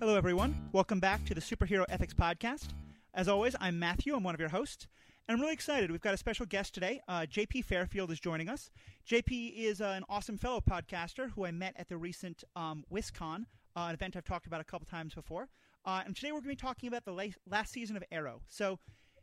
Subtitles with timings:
[0.00, 0.54] Hello, everyone.
[0.72, 2.68] Welcome back to the Superhero Ethics Podcast.
[3.12, 4.14] As always, I'm Matthew.
[4.14, 4.88] I'm one of your hosts.
[5.28, 5.90] And I'm really excited.
[5.90, 7.02] We've got a special guest today.
[7.06, 8.70] Uh, JP Fairfield is joining us.
[9.06, 13.44] JP is uh, an awesome fellow podcaster who I met at the recent um, WisCon,
[13.76, 15.50] uh, an event I've talked about a couple times before.
[15.84, 18.40] Uh, and today we're going to be talking about the la- last season of Arrow.
[18.48, 18.78] So,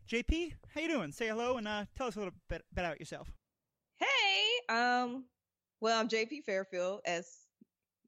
[0.08, 1.12] JP, how you doing?
[1.12, 3.34] Say hello and uh, tell us a little bit, bit about yourself.
[3.96, 5.26] Hey, um,
[5.82, 7.47] well, I'm JP Fairfield, as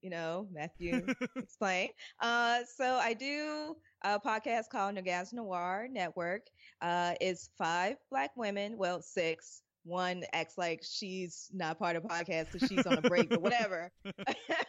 [0.01, 1.89] you know, Matthew explain.
[2.21, 6.43] Uh, so I do a podcast called Nerdgasm Noire Network.
[6.81, 9.61] Uh, it's five black women, well, six.
[9.83, 13.41] One acts like she's not part of the podcast because she's on a break, but
[13.41, 13.91] whatever.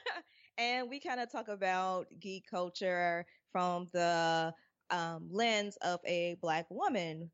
[0.58, 4.52] and we kind of talk about geek culture from the
[4.90, 7.30] um, lens of a black woman.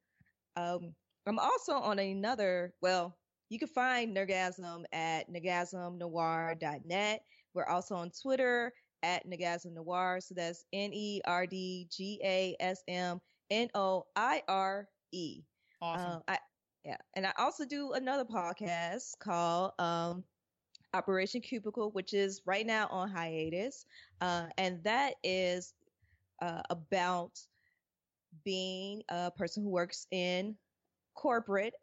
[0.57, 0.95] Um,
[1.27, 3.17] I'm also on another, well,
[3.49, 7.21] you can find Nerdgasm at nerdgasmnoire.net.
[7.57, 10.21] We're also on Twitter at Nerdgasm Noire.
[10.21, 15.43] So that's N E R D G A S M N O I R E.
[15.81, 16.13] Awesome.
[16.13, 16.39] Um, I,
[16.85, 16.97] yeah.
[17.15, 20.23] And I also do another podcast called um,
[20.95, 23.87] Operation Cubicle, which is right now on hiatus.
[24.21, 25.75] Uh, and that is
[26.43, 27.41] uh, about
[28.45, 30.55] being a person who works in
[31.15, 31.75] corporate,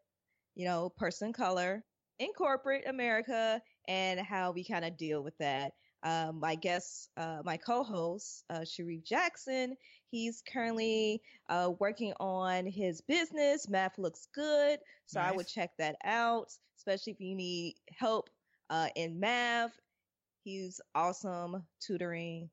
[0.54, 1.84] you know, person color
[2.18, 5.72] in corporate America and how we kind of deal with that.
[6.02, 9.74] Um, my guest, uh, my co-host, uh, Sharif Jackson,
[10.10, 13.68] he's currently uh, working on his business.
[13.70, 15.32] Math looks good, so Nice.
[15.32, 18.28] I would check that out, especially if you need help
[18.68, 19.72] uh, in math.
[20.44, 22.50] He's awesome tutoring,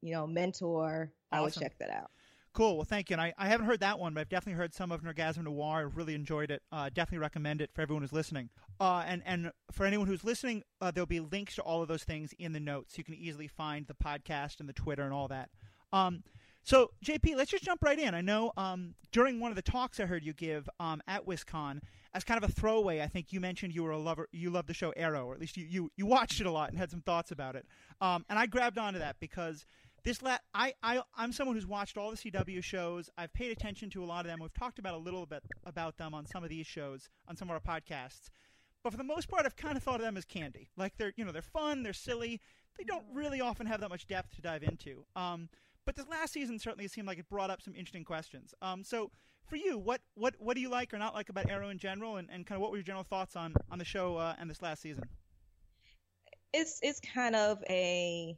[0.00, 1.12] you know, mentor.
[1.30, 2.10] I would check that out.
[2.52, 2.76] Cool.
[2.76, 3.14] Well, thank you.
[3.14, 5.86] And I, I haven't heard that one, but I've definitely heard some of Nerdgasm Noire.
[5.86, 6.62] I've really enjoyed it.
[6.72, 8.48] Uh, definitely recommend it for everyone who's listening.
[8.80, 12.04] Uh, and, and for anyone who's listening, uh, there'll be links to all of those
[12.04, 12.98] things in the notes.
[12.98, 15.50] You can easily find the podcast and the Twitter and all that.
[15.92, 16.24] Um,
[16.64, 18.14] so, JP, let's just jump right in.
[18.14, 21.80] I know um, during one of the talks I heard you give um, at WisCon,
[22.12, 24.68] as kind of a throwaway, I think you mentioned you were a lover, you loved
[24.68, 26.90] the show Arrow, or at least you, you, you watched it a lot and had
[26.90, 27.64] some thoughts about it.
[28.00, 29.64] Um, and I grabbed onto that because
[30.04, 33.10] this la- I, I I'm someone who's watched all the CW shows.
[33.16, 34.38] I've paid attention to a lot of them.
[34.40, 37.50] We've talked about a little bit about them on some of these shows, on some
[37.50, 38.30] of our podcasts.
[38.82, 40.70] But for the most part, I've kind of thought of them as candy.
[40.76, 42.40] Like they're you know they're fun, they're silly.
[42.78, 45.04] They don't really often have that much depth to dive into.
[45.16, 45.48] Um,
[45.84, 48.54] but this last season certainly seemed like it brought up some interesting questions.
[48.62, 49.10] Um, so
[49.48, 52.16] for you, what what what do you like or not like about Arrow in general,
[52.16, 54.48] and, and kind of what were your general thoughts on on the show uh, and
[54.48, 55.04] this last season?
[56.52, 58.36] it's it's kind of a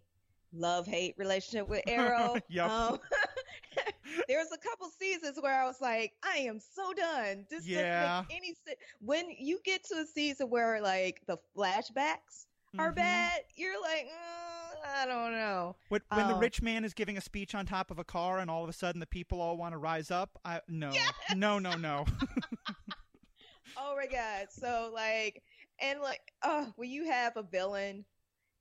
[0.53, 2.43] love hate relationship with Arrow.
[2.65, 2.99] Um,
[4.29, 7.47] there was a couple seasons where I was like, I am so done.
[7.51, 7.75] This Yeah.
[7.75, 8.79] doesn't make any sense.
[9.01, 12.47] When you get to a season where like the flashbacks
[12.79, 12.95] are Mhm.
[12.95, 15.77] bad, you're like, mm, I don't know.
[15.89, 18.39] When, when the Um, rich man is giving a speech on top of a car,
[18.39, 20.93] and all of a sudden the people all want to rise up, I no,
[21.29, 22.05] no, no, no.
[23.77, 24.49] Oh my god.
[24.51, 25.43] So like
[25.81, 28.05] and like oh when you have a villain,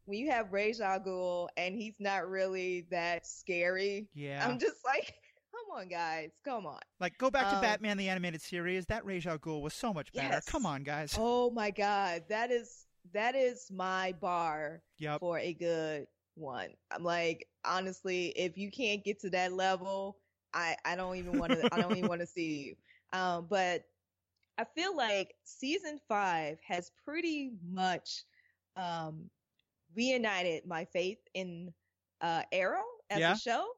[0.09, 4.83] when you have Ra's al Ghul and he's not really that scary, yeah, I'm just
[4.83, 5.13] like,
[5.51, 6.79] come on guys, come on.
[6.99, 8.87] like go back to um, Batman the animated series.
[8.87, 10.29] That Ra's al Ghul was so much better.
[10.29, 10.49] Yes.
[10.49, 11.15] Come on, guys.
[11.17, 15.19] Oh my god, that is that is my bar yep.
[15.19, 16.69] for a good one.
[16.91, 20.17] I'm like, honestly, if you can't get to that level,
[20.55, 22.75] I I don't even want to I don't even want to see you.
[23.11, 23.85] Um, but
[24.59, 28.23] I feel like season five has pretty much
[28.75, 29.31] um
[29.95, 31.73] reunited my faith in
[32.21, 33.29] uh Arrow as Yeah.
[33.29, 33.73] a show.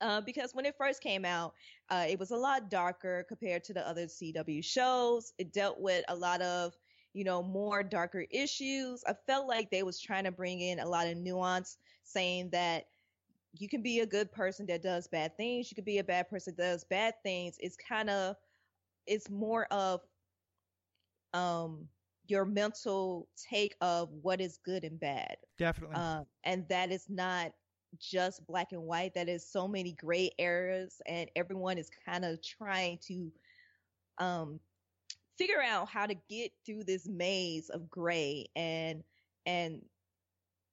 [0.00, 1.54] Uh, because when it first came out,
[1.88, 5.32] uh, it was a lot darker compared to the other CW shows.
[5.38, 6.76] It dealt with a lot of,
[7.12, 9.02] you know, more darker issues.
[9.04, 12.86] I felt like they was trying to bring in a lot of nuance, saying that
[13.52, 15.70] you can be a good person that does bad things.
[15.70, 17.56] You could be a bad person that does bad things.
[17.60, 18.36] It's kind of,
[19.06, 20.02] it's more of,
[21.32, 21.88] um,
[22.28, 25.36] your mental take of what is good and bad.
[25.58, 25.96] Definitely.
[25.96, 27.52] Um, and that is not
[27.98, 29.14] just black and white.
[29.14, 33.32] That is so many gray areas, and everyone is kind of trying to
[34.18, 34.60] um,
[35.38, 39.02] figure out how to get through this maze of gray and
[39.46, 39.80] and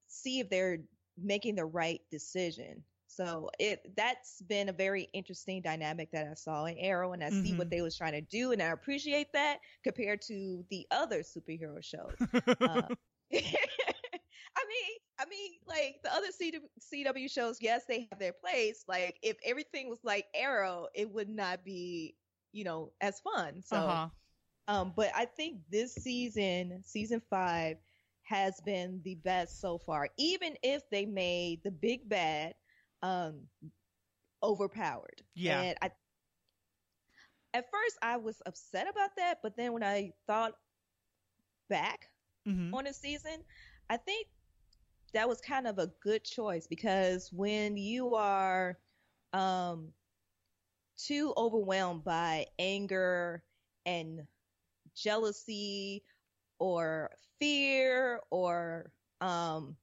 [0.07, 0.79] see if they're
[1.17, 2.83] making the right decision.
[3.15, 7.29] So it that's been a very interesting dynamic that I saw in Arrow, and I
[7.29, 7.65] see Mhm.
[7.65, 11.83] what they was trying to do, and I appreciate that compared to the other superhero
[11.83, 12.27] shows.
[12.65, 12.89] Uh,
[14.57, 18.83] I mean, I mean, like the other CW, CW shows, yes, they have their place.
[18.87, 22.15] Like if everything was like Arrow, it would not be,
[22.51, 23.61] you know, as fun.
[23.61, 24.09] So, uh-huh.
[24.67, 27.77] um, but I think this season, season five,
[28.23, 30.09] has been the best so far.
[30.17, 32.53] Even if they made the big bad
[33.05, 33.49] um
[34.43, 35.23] overpowered.
[35.35, 35.67] Yeah.
[35.67, 35.91] And I
[37.53, 40.53] at first I was upset about that, but then when I thought
[41.69, 42.09] back
[42.45, 43.43] hmm on the season,
[43.89, 44.27] I think
[45.13, 48.77] that was kind of a good choice because when you are
[49.33, 49.93] um
[50.97, 53.43] too overwhelmed by anger
[53.85, 54.27] and
[54.95, 56.03] jealousy
[56.59, 58.91] or fear or
[59.21, 59.77] um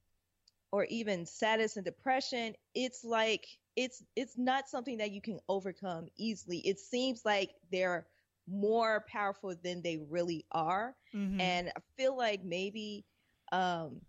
[0.72, 3.46] or even sadness and depression it's like
[3.76, 6.58] it's it's not something that you can overcome easily.
[6.58, 8.06] It seems like they're
[8.48, 10.96] more powerful than they really are.
[11.12, 13.04] Hmm and I feel like maybe
[13.52, 14.00] um,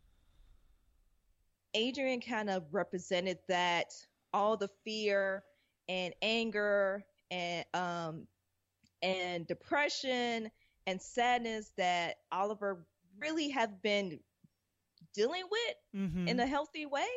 [1.75, 3.93] Adrian kind of represented that
[4.33, 5.43] all the fear
[5.89, 8.27] and anger and um,
[9.01, 10.51] and depression
[10.87, 12.85] and sadness that Oliver
[13.19, 14.19] really have been
[15.13, 15.75] dealing with
[16.13, 17.07] hmm in a healthy way.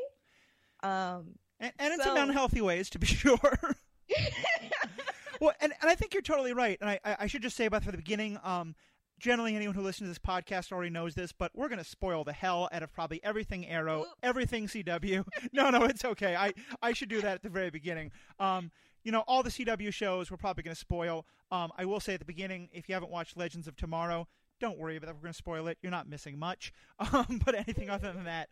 [0.82, 3.38] Um, and, and in so- some unhealthy ways, to be sure.
[5.40, 6.78] well, and, and I think you're totally right.
[6.81, 8.75] And I, I should just say about for the beginning, um,
[9.19, 12.25] generally anyone who listens to this podcast already knows this, but we're going to spoil
[12.25, 14.08] the hell out of probably everything Arrow, Oop.
[14.22, 15.25] everything CW.
[15.52, 16.37] no, no, it's okay.
[16.37, 16.52] I,
[16.82, 18.12] I should do that at the very beginning.
[18.38, 18.70] Um,
[19.04, 21.26] you know, all the CW shows we're probably going to spoil.
[21.50, 24.26] Um, I will say at the beginning, if you haven't watched Legends of Tomorrow,
[24.61, 25.14] don't worry about that.
[25.17, 25.79] We're going to spoil it.
[25.82, 26.73] You're not missing much.
[27.12, 28.49] Um, but anything other than that.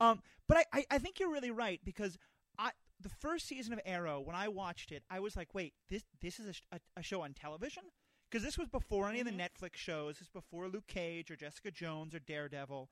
[0.00, 2.16] Um, but I, I, I think you're really right because
[2.58, 2.70] I
[3.00, 6.38] the first season of Arrow when I watched it, I was like, wait, this this
[6.40, 7.82] is a, a, a show on television
[8.30, 9.40] because this was before any of the Mhm.
[9.48, 10.14] Netflix shows.
[10.18, 12.88] This was before Luke Cage or Jessica Jones or Daredevil,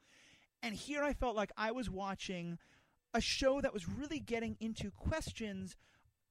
[0.62, 2.58] and here I felt like I was watching
[3.14, 5.76] a show that was really getting into questions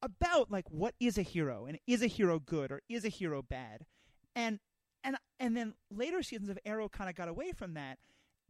[0.02, 3.42] about like what is a hero and is a hero good or is a hero
[3.42, 3.86] bad,
[4.36, 4.60] and
[5.06, 8.00] and and then later seasons of Arrow kind of got away from that.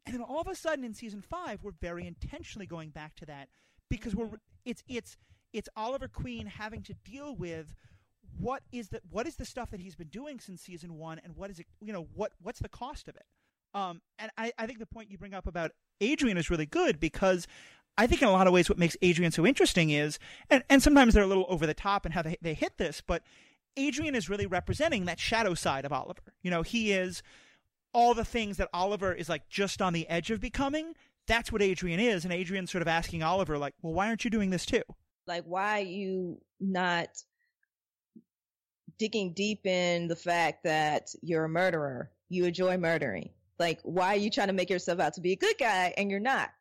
[0.06, 3.25] And then all of a sudden in season five, we're very intentionally going back to
[3.25, 3.50] that
[3.90, 4.30] because we're
[4.63, 5.18] it's it's
[5.54, 7.75] it's Oliver Queen having to deal with
[8.40, 11.36] what is the what is the stuff that he's been doing since season one, and
[11.36, 13.25] what is it you know what what's the cost of it?
[13.74, 16.98] Um, and I, I think the point you bring up about Adrian is really good
[16.98, 17.46] because
[17.98, 20.18] I think in a lot of ways what makes Adrian so interesting is,
[20.50, 23.01] and, and sometimes they're a little over the top and how they, they hit this,
[23.06, 23.22] but
[23.77, 26.33] Adrian is really representing that shadow side of Oliver.
[26.42, 27.22] You know, he is
[27.94, 30.95] all the things that Oliver is like just on the edge of becoming.
[31.27, 34.30] That's what Adrian is, and Adrian's sort of asking Oliver, like, well, why aren't you
[34.30, 34.83] doing this too?
[35.27, 37.10] like why are you not
[38.98, 43.30] digging deep in the fact that you're a murderer you enjoy murdering
[43.60, 46.10] like why are you trying to make yourself out to be a good guy and
[46.10, 46.51] you're not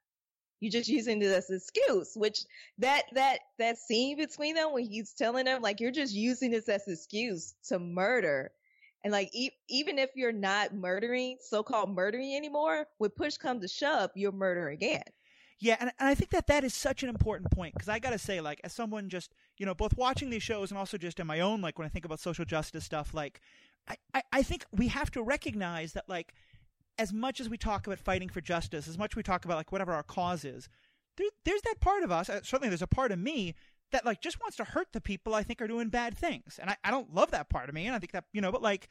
[0.64, 2.40] you're just using this as an excuse which
[2.78, 6.69] that that that scene between them when he's telling them like you're just using this
[6.69, 8.50] as an excuse to murder.
[9.05, 13.69] And like e- even if you're not murdering so-called murdering anymore when push comes to
[13.69, 15.05] shove you're murder again.
[15.61, 18.11] Yeah, and, and I think that that is such an important point because I got
[18.11, 21.20] to say, like, as someone just, you know, both watching these shows and also just
[21.20, 23.40] in my own, like, when I think about social justice stuff, like,
[23.88, 26.34] I, I, I think we have to recognize that, like,
[26.99, 29.56] as much as we talk about fighting for justice, as much as we talk about,
[29.56, 30.69] like, whatever our cause is,
[31.17, 33.55] there, there's that part of us, uh, certainly there's a part of me
[33.93, 36.58] that, like, just wants to hurt the people I think are doing bad things.
[36.61, 37.87] And I, I don't love that part of me.
[37.87, 38.88] And I think that, you know, but, like,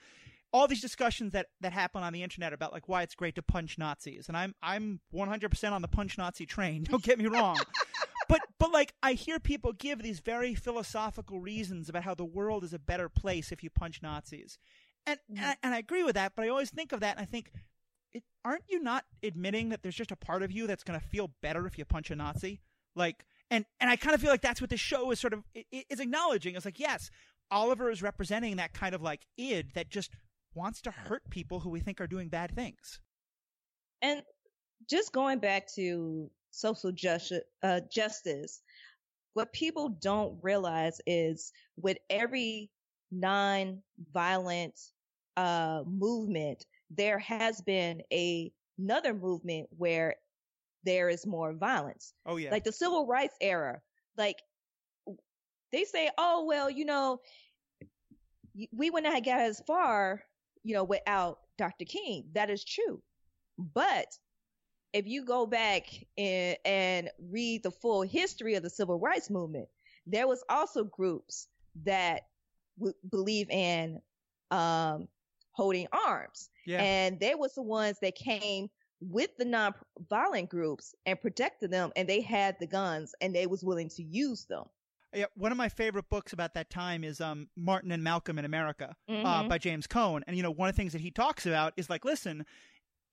[0.54, 3.42] all these discussions that, that happen on the internet about like why it's great to
[3.42, 6.84] punch Nazis, and I'm I'm 100% on the punch Nazi train.
[6.90, 7.58] Don't get me wrong,
[8.30, 12.64] but but like I hear people give these very philosophical reasons about how the world
[12.64, 14.60] is a better place if you punch Nazis,
[15.08, 16.34] and and, I, and I agree with that.
[16.36, 17.52] But I always think of that, and I think,
[18.14, 21.06] it, aren't you not admitting that there's just a part of you that's going to
[21.06, 22.62] feel better if you punch a Nazi?
[22.96, 25.44] Like, and and I kind of feel like that's what this show is sort of
[25.56, 26.56] i- i- is acknowledging.
[26.56, 27.10] It's like yes,
[27.52, 30.12] Oliver is representing that kind of like id that just
[30.56, 33.00] wants to hurt people who we think are doing bad things.
[34.02, 34.22] And
[34.90, 38.62] just going back to social justice, uh, justice,
[39.34, 42.70] what people don't realize is with every
[43.12, 44.80] non-violent
[45.38, 50.16] uh, movement, there has been a another movement where
[50.84, 52.14] there is more violence.
[52.26, 53.82] Oh yeah, Like the civil rights era,
[54.18, 54.38] like
[55.72, 57.20] they say, oh well, you know,
[58.72, 60.24] we would not have got as far,
[60.64, 61.86] you know, without Dr.
[61.86, 62.26] King.
[62.34, 63.02] That is true.
[63.58, 64.08] But
[64.94, 65.88] if you go back
[66.18, 69.68] and, and read the full history of the civil rights movement,
[70.06, 71.48] there was also groups
[71.84, 72.22] that
[72.78, 74.00] w- believe in
[74.52, 75.08] um,
[75.54, 76.82] holding arms, yeah.
[76.84, 78.70] and they was the ones that came
[79.02, 83.64] with the non-violent groups and protected them, and they had the guns and they was
[83.64, 84.64] willing to use them.
[85.14, 88.46] Yeah, one of my favorite books about that time is um, Martin and Malcolm in
[88.46, 89.50] America uh, Mhm.
[89.50, 90.24] by James Cone.
[90.26, 92.46] And you know, one of the things that he talks about is like, listen,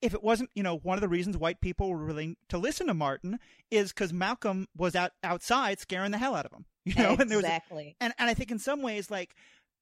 [0.01, 2.87] if it wasn't, you know, one of the reasons white people were willing to listen
[2.87, 3.39] to Martin
[3.71, 7.21] is because Malcolm was out outside scaring the hell out of them, You know, exactly.
[7.23, 9.35] and there was, and and I think in some ways, like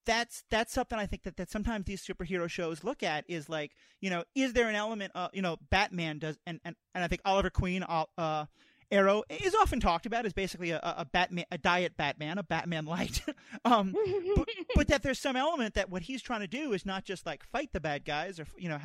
[0.05, 3.71] that's that's something I think that, that sometimes these superhero shows look at is like,
[4.01, 7.07] you know, is there an element of, you know, Batman does, and and, and I
[7.07, 8.45] think Oliver Queen, uh,
[8.91, 12.85] Arrow is often talked about as basically a, a Batman, a diet Batman, a Batman
[12.85, 13.21] light.
[13.65, 13.95] um,
[14.35, 17.25] but, but that there's some element that what he's trying to do is not just
[17.25, 18.79] like fight the bad guys or you know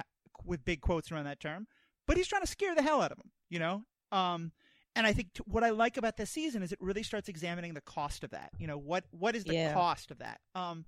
[0.44, 1.66] with big quotes around that term,
[2.06, 3.30] but he's trying to scare the hell out of them.
[3.48, 3.82] You know.
[4.12, 4.52] Um,
[4.96, 7.74] and I think t- what I like about this season is it really starts examining
[7.74, 8.50] the cost of that.
[8.58, 9.72] You know, what what is the Yeah.
[9.74, 10.40] cost of that?
[10.54, 10.84] Um,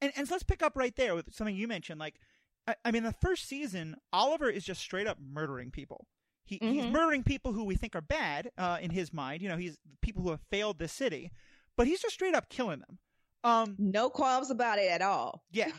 [0.00, 1.98] and and so let's pick up right there with something you mentioned.
[2.00, 2.20] Like,
[2.66, 6.06] I, I mean, the first season, Oliver is just straight up murdering people.
[6.44, 6.92] He, He's Mhm.
[6.92, 9.42] murdering people who we think are bad uh, in his mind.
[9.42, 11.30] You know, he's people who have failed the city,
[11.76, 12.98] but he's just straight up killing them.
[13.44, 15.44] Um, No qualms about it at all.
[15.50, 15.70] yeah.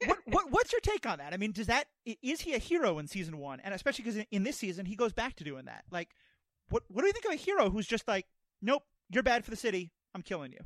[0.06, 1.32] what, what what's your take on that?
[1.34, 4.26] I mean, does that is he a hero in season one, and especially because in,
[4.30, 5.84] in this season he goes back to doing that?
[5.90, 6.14] Like,
[6.70, 8.26] what what do you think of a hero who's just like,
[8.62, 10.60] nope, you're bad for the city, I'm killing you?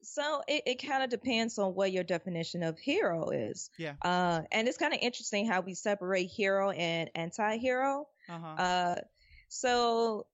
[0.00, 3.68] So it, it kind of depends on what your definition of hero is.
[3.78, 3.94] Yeah.
[4.02, 8.06] Uh, and it's kind of interesting how we separate hero and anti-hero.
[8.28, 8.62] Uh huh.
[8.62, 8.94] Uh,
[9.48, 10.26] so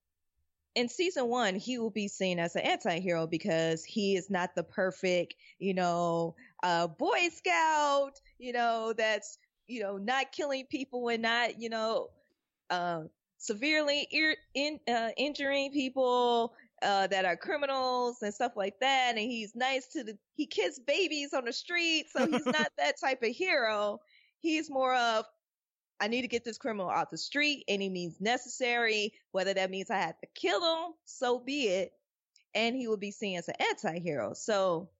[0.74, 4.64] in season one, he will be seen as an anti-hero because he is not the
[4.64, 11.22] perfect, you know, uh, Boy Scout, you know, that's, you know, not killing people and
[11.22, 12.08] not, you know,
[12.68, 13.02] uh,
[13.44, 19.10] severely ir- in, uh, injuring people, uh, that are criminals and stuff like that.
[19.10, 22.06] And he's nice to the, he kiss babies on the street.
[22.10, 24.00] So he's not that type of hero.
[24.40, 25.26] He's more of,
[26.00, 29.90] I need to get this criminal off the street any means necessary, whether that means
[29.90, 31.92] I have to kill him, so be it.
[32.54, 34.32] And he will be seen as an anti-hero.
[34.34, 34.90] So,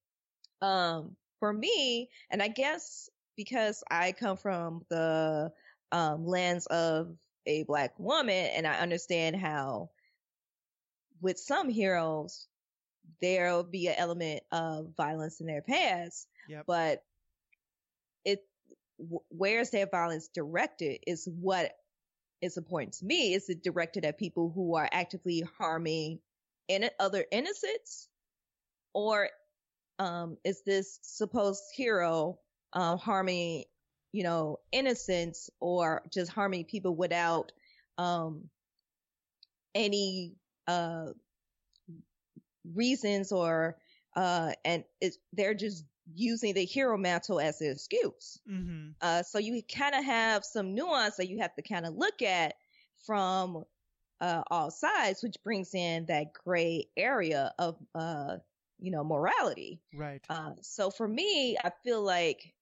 [0.63, 5.53] um, for me, and I guess because I come from the,
[5.93, 9.91] um, lens of a black woman and I understand how
[11.21, 12.47] with some heroes,
[13.21, 16.65] there'll be an element of violence in their past, Yep.
[16.67, 17.05] but
[18.25, 18.41] it
[18.99, 21.73] wh- where's their violence directed is what
[22.41, 23.35] is important to me.
[23.35, 26.21] Is it directed at people who are actively harming
[26.69, 28.09] in other innocents,
[28.93, 29.29] or
[29.99, 32.39] um, is this supposed hero
[32.73, 33.65] um, harming,
[34.15, 37.51] you know, innocence or just harming people without
[37.99, 38.45] um,
[39.75, 40.37] any
[40.69, 41.07] uh,
[42.73, 43.77] reasons or
[44.15, 48.39] uh, and it's, they're just using the hero mantle as an excuse.
[48.49, 48.91] Mm-hmm.
[49.01, 52.23] Uh, so you kind of have some nuance that you have to kind of look
[52.23, 52.55] at
[53.05, 53.65] from
[54.21, 58.37] uh, all sides, which brings in that gray area of, uh,
[58.79, 59.81] you know, morality.
[59.93, 60.23] Right.
[60.31, 62.54] Uh, so for me, I feel like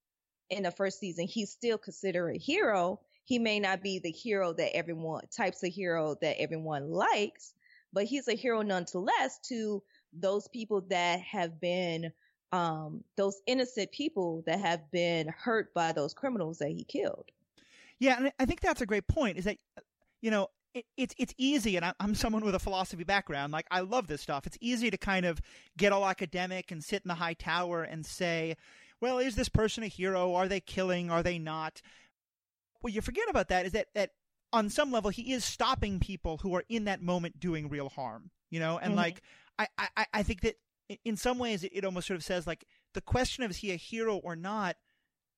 [0.52, 3.00] in the first season, he's still considered a hero.
[3.24, 7.54] He may not be the hero that everyone types of hero that everyone likes,
[7.92, 9.82] but he's a hero nonetheless to
[10.12, 12.12] those people that have been
[12.52, 17.24] um, those innocent people that have been hurt by those criminals that he killed.
[17.98, 19.38] Yeah, and I think that's a great point.
[19.38, 19.56] Is that
[20.20, 23.52] you know it, it's it's easy, and I'm someone with a philosophy background.
[23.52, 24.46] Like I love this stuff.
[24.46, 25.40] It's easy to kind of
[25.78, 28.56] get all academic and sit in the high tower and say,
[29.02, 30.32] "Well, is this person a hero?
[30.34, 31.10] Are they killing?
[31.10, 31.82] Are they not?"
[32.80, 34.12] What you forget about that is that that
[34.52, 38.30] on some level he is stopping people who are in that moment doing real harm.
[38.48, 38.96] You know, and Mhm.
[38.96, 39.22] like
[39.58, 40.58] I, I I think that
[41.04, 43.72] in some ways it, it almost sort of says like the question of is he
[43.72, 44.76] a hero or not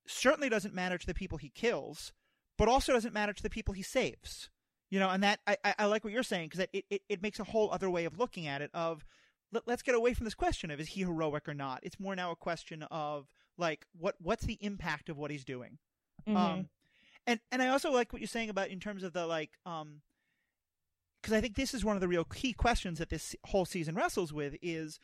[0.06, 2.12] certainly doesn't matter to the people he kills
[2.56, 4.48] but also doesn't matter to the people he saves.
[4.90, 7.22] You know, and that I, I, I like what you're saying because it, it, it
[7.22, 8.70] makes a whole other way of looking at it.
[8.74, 9.04] Of
[9.50, 11.80] let, let's get away from this question of is he heroic or not.
[11.82, 15.78] It's more now a question of like what what's the impact of what he's doing.
[16.26, 16.36] Mm-hmm.
[16.36, 16.68] Um,
[17.26, 20.00] and and I also like what you're saying about in terms of the like um
[21.22, 23.94] because I think this is one of the real key questions that this whole season
[23.94, 24.98] wrestles with is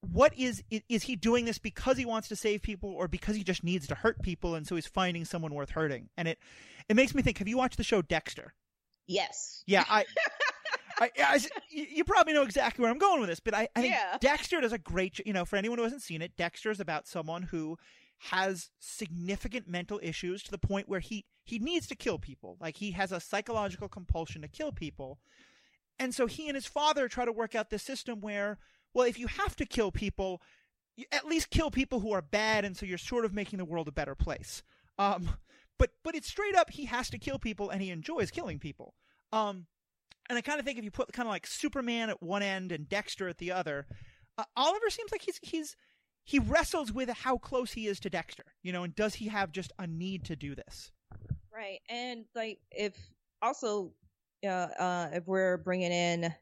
[0.00, 3.42] what is is he doing this because he wants to save people or because he
[3.42, 6.38] just needs to hurt people and so he's finding someone worth hurting and it
[6.88, 8.54] it makes me think have you watched the show Dexter
[9.06, 9.62] yes.
[9.66, 10.04] yeah I
[11.00, 11.40] I, I,
[11.70, 14.18] you probably know exactly where I'm going with this, but I, I think Yeah.
[14.20, 17.06] Dexter does a great, you know, for anyone who hasn't seen it, Dexter is about
[17.06, 17.78] someone who
[18.18, 22.56] has significant mental issues to the point where he he needs to kill people.
[22.60, 25.18] Like he has a psychological compulsion to kill people.
[25.98, 28.58] And so he and his father try to work out this system where
[28.92, 30.42] well, if you have to kill people,
[30.96, 33.64] you at least kill people who are bad and so you're sort of making the
[33.64, 34.62] world a better place.
[34.98, 35.36] Um
[35.78, 38.94] but but it's straight up he has to kill people and he enjoys killing people.
[39.32, 39.66] Um
[40.28, 42.72] and I kind of think if you put kind of like Superman at one end
[42.72, 43.86] and Dexter at the other,
[44.36, 45.76] uh, Oliver seems like he's he's
[46.24, 49.50] he wrestles with how close he is to Dexter, you know, and does he have
[49.52, 50.90] just a need to do this?
[51.54, 52.94] Right, and like if
[53.42, 53.92] also,
[54.44, 56.34] uh, uh, if we're bringing in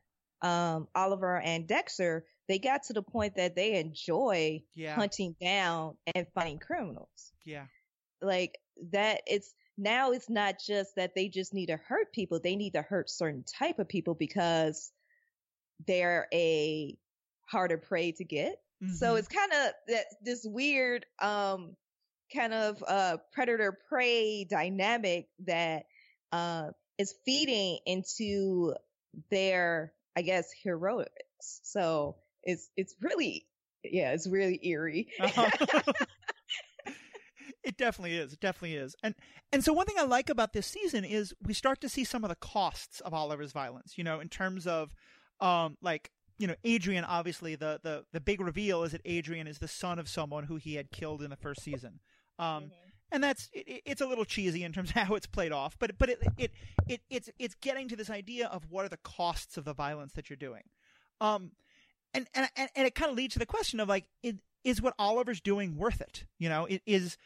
[0.43, 4.95] um, Oliver and Dexter, they got to the point that they enjoy Yeah.
[4.95, 7.33] hunting down and finding criminals.
[7.45, 7.67] Yeah.
[8.21, 8.59] Like
[8.93, 12.75] that, it's now it's not just that they just need to hurt people; they need
[12.75, 14.93] to hurt certain type of people because
[15.87, 16.97] they're a
[17.47, 18.61] harder prey to get.
[18.89, 19.17] So Mhm.
[19.17, 21.77] it's kind of that this weird um
[22.35, 25.87] kind of uh predator prey dynamic that
[26.33, 26.69] uh
[26.99, 28.75] is feeding into
[29.31, 31.11] their I guess heroics.
[31.63, 33.47] So it's it's really
[33.85, 35.09] yeah, it's really eerie.
[35.19, 35.51] Uh-huh.
[37.79, 38.33] it definitely is.
[38.33, 38.95] It definitely is.
[39.03, 39.15] And
[39.53, 42.25] and so one thing I like about this season is we start to see some
[42.25, 43.97] of the costs of Oliver's violence.
[43.97, 44.95] You know, in terms of
[45.41, 47.05] um like you know Adrian.
[47.05, 50.57] Obviously, the the the big reveal is that Adrian is the son of someone who
[50.57, 52.01] he had killed in the first season.
[52.39, 52.71] Um, Mhm.
[53.13, 55.97] and that's it, it's a little cheesy in terms of how it's played off, but
[55.99, 56.51] but it, it
[56.89, 60.13] it it's it's getting to this idea of what are the costs of the violence
[60.13, 60.63] that you're doing,
[61.21, 61.53] um,
[62.13, 64.95] and and and, it kind of leads to the question of like, is, is what
[64.99, 66.25] Oliver's doing worth it?
[66.39, 67.17] You know, it is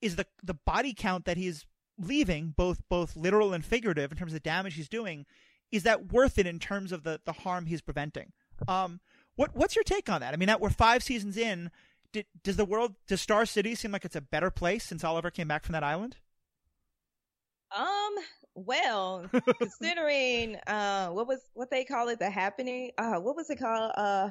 [0.00, 1.64] is the the body count that he's
[1.98, 5.26] leaving, both both literal and figurative, in terms of the damage he's doing,
[5.72, 8.32] is that worth it in terms of the the harm he's preventing?
[8.68, 9.00] Um,
[9.36, 10.34] what what's your take on that?
[10.34, 11.70] I mean, that we're five seasons in.
[12.12, 15.30] Did, does the world, does Star City seem like it's a better place since Oliver
[15.30, 16.16] came back from that island?
[17.76, 18.14] Um,
[18.54, 23.56] well, considering uh what was what they call it, the happening, uh what was it
[23.58, 23.92] called?
[23.96, 24.30] Uh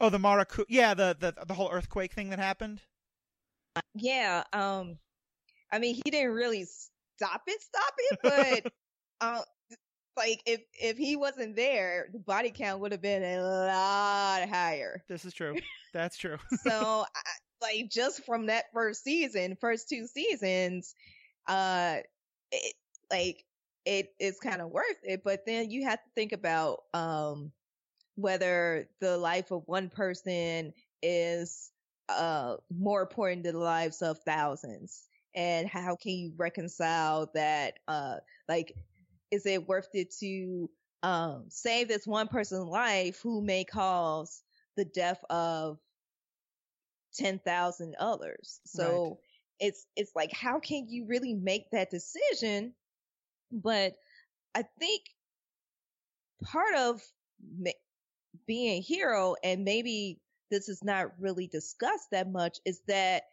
[0.00, 2.82] Oh, the Maracu, yeah, the, the the whole earthquake thing that happened.
[4.00, 4.98] Yeah, um
[5.72, 6.66] I mean he didn't really
[7.16, 8.72] stop it, stop it, but
[9.20, 9.42] uh
[10.16, 15.02] like if if he wasn't there, the body count would have been a lot higher.
[15.08, 15.56] This is true.
[15.94, 16.36] That's true.
[16.64, 17.20] So I,
[17.60, 20.94] like just from that first season, first two seasons,
[21.46, 21.98] uh
[22.52, 22.74] it
[23.10, 23.44] like
[23.84, 27.52] it is kind of worth it, but then you have to think about um
[28.16, 30.72] whether the life of one person
[31.02, 31.70] is
[32.08, 35.06] uh more important than the lives of thousands?
[35.34, 38.16] And how can you reconcile that uh
[38.48, 38.74] like
[39.30, 40.70] is it worth it to
[41.02, 44.42] um save this one person's life who may cause
[44.76, 45.78] the death of
[47.14, 48.60] 10,000 others?
[48.64, 49.18] So
[49.60, 52.74] it's it's like how can you really make that decision?
[53.52, 53.94] But
[54.54, 55.02] i think
[56.42, 57.02] part of
[57.58, 57.70] ma-
[58.46, 63.24] being a hero and maybe this is not really discussed that much is that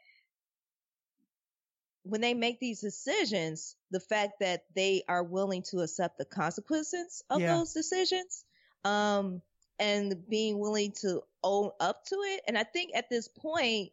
[2.04, 7.24] when they make these decisions the fact that they are willing to accept the consequences
[7.30, 7.58] of Yeah.
[7.58, 8.46] those decisions
[8.84, 9.42] um
[9.80, 13.92] and being willing to own up to it and i think at this point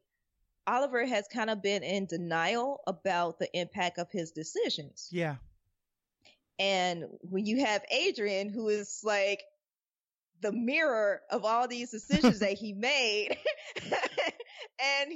[0.66, 5.36] oliver has kind of been in denial about the impact of his decisions Yeah.
[6.58, 9.42] and when you have Adrian, who is like
[10.42, 13.36] the mirror of all these decisions that he made,
[13.82, 15.12] and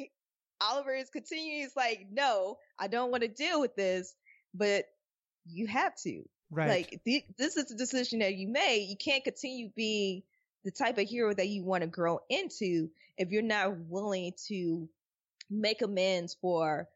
[0.60, 4.14] Oliver is continuing, he's like, no, I don't want to deal with this,
[4.54, 4.84] but
[5.46, 6.22] you have to.
[6.50, 6.68] Right.
[6.68, 8.86] Like, th- this is the decision that you made.
[8.88, 10.22] You can't continue being
[10.64, 14.88] the type of hero that you want to grow into if you're not willing to
[15.50, 16.88] make amends for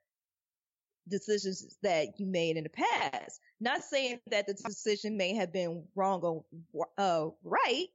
[1.09, 3.41] decisions that you made in the past.
[3.61, 7.87] Not saying that the decision may have been wrong or uh, right,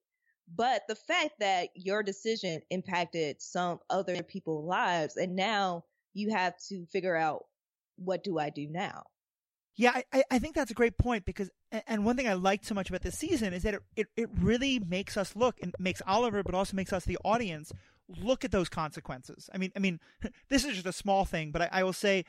[0.54, 6.54] but the fact that your decision impacted some other people's lives, and now you have
[6.70, 7.46] to figure out
[7.98, 9.04] what do I do now.
[9.76, 12.74] Yeah, I- I, think that's a great point because, and one thing I liked so
[12.74, 16.02] much about this season is that it, it, it really makes us look and makes
[16.08, 17.74] Oliver, but also makes us the audience
[18.08, 19.50] look at those consequences.
[19.54, 20.00] I mean, I mean,
[20.50, 22.24] this is just a small thing, but I, I will say,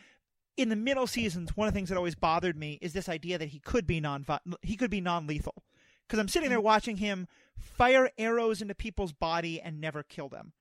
[0.57, 3.39] in the middle seasons, one of the things that always bothered me is this idea
[3.39, 4.25] that he could be non
[4.63, 5.63] he could be non lethal
[6.07, 7.27] because I'm sitting there watching him
[7.59, 10.53] fire arrows into people's body and never kill them.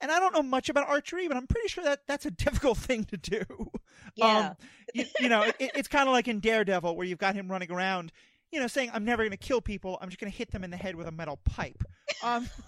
[0.00, 2.78] And I don't know much about archery, but I'm pretty sure that that's a difficult
[2.78, 3.70] thing to do.
[4.16, 4.38] Yeah.
[4.38, 4.56] Um,
[4.92, 7.70] you, you know, it, it's kind of like in Daredevil where you've got him running
[7.70, 8.12] around,
[8.52, 9.98] you know, saying, "I'm never going to kill people.
[10.00, 11.82] I'm just going to hit them in the head with a metal pipe."
[12.22, 12.48] Um,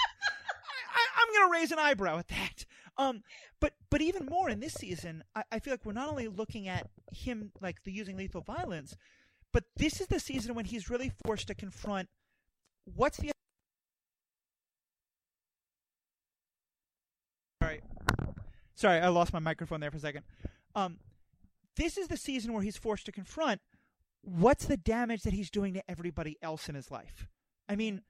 [0.94, 2.64] I, I'm going to raise an eyebrow at that.
[2.98, 3.22] Um,
[3.60, 6.68] but but even more in this season, I, I feel like we're not only looking
[6.68, 8.96] at him like the using lethal violence,
[9.52, 12.08] but this is the season when he's really forced to confront
[12.94, 13.32] what's the
[17.62, 17.80] Sorry.
[18.74, 20.22] Sorry, I lost my microphone there for a second.
[20.74, 20.98] Um,
[21.76, 23.60] this is the season where he's forced to confront
[24.22, 27.28] what's the damage that he's doing to everybody else in his life.
[27.68, 28.02] I mean,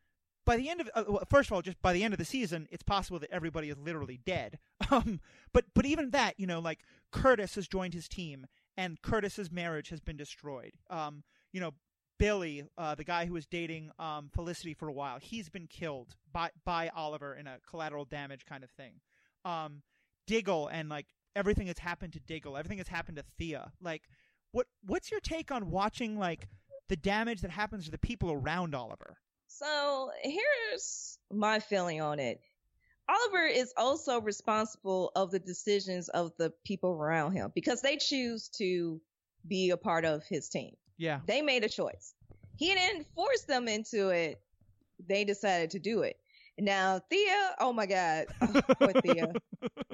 [0.44, 2.24] by the end of uh, well, first of all, just by the end of the
[2.24, 4.58] season, it's possible that everybody is literally dead.
[4.88, 5.20] Um,
[5.52, 6.78] but but even that, you know, like
[7.10, 10.74] Curtis has joined his team, and Curtis's marriage has been destroyed.
[10.88, 11.72] Um, you know,
[12.18, 16.16] Billy, uh, the guy who was dating um, Felicity for a while, he's been killed
[16.32, 18.94] by by Oliver in a collateral damage kind of thing.
[19.44, 19.82] Um,
[20.26, 23.72] Diggle and like everything that's happened to Diggle, everything that's happened to Thea.
[23.80, 24.02] Like,
[24.52, 26.48] what what's your take on watching like
[26.88, 29.18] the damage that happens to the people around Oliver?
[29.48, 32.40] So here's my feeling on it.
[33.08, 38.48] Oliver is also responsible of the decisions of the people around him because they choose
[38.58, 39.00] to
[39.46, 40.74] be a part of his team.
[40.98, 41.20] Yeah.
[41.26, 42.14] They made a choice.
[42.56, 44.40] He didn't force them into it.
[45.06, 46.16] They decided to do it.
[46.58, 49.32] Now Thea, oh my God, oh, poor Thea.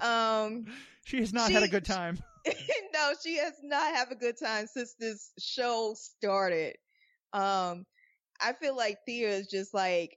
[0.00, 0.66] Um,
[1.04, 2.18] she has not she, had a good time.
[2.46, 6.76] no, she has not had a good time since this show started.
[7.32, 7.84] Um,
[8.40, 10.16] I feel like Thea is just like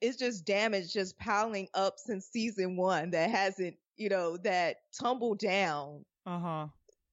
[0.00, 5.38] it's just damage just piling up since season one that hasn't, you know, that tumbled
[5.38, 6.04] down.
[6.26, 6.66] Uh huh.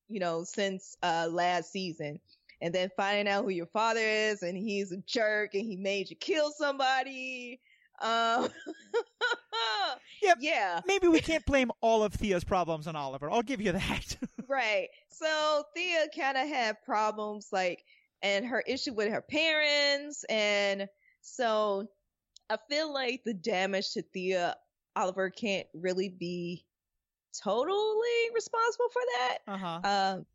[0.09, 2.19] You know, since uh last season.
[2.61, 6.09] And then finding out who your father is and he's a jerk and he made
[6.09, 7.59] you kill somebody.
[8.01, 8.49] Um,
[10.21, 10.37] yep.
[10.39, 10.81] Yeah.
[10.85, 13.29] Maybe we can't blame all of Thea's problems on Oliver.
[13.29, 14.17] I'll give you that.
[14.47, 14.87] right.
[15.09, 17.83] So Thea kind of had problems like,
[18.21, 20.23] and her issue with her parents.
[20.29, 20.87] And
[21.21, 21.87] so
[22.49, 24.55] I feel like the damage to Thea,
[24.95, 26.65] Oliver can't really be
[27.39, 29.37] totally responsible for that.
[29.47, 29.79] Uh-huh.
[29.83, 30.25] Um,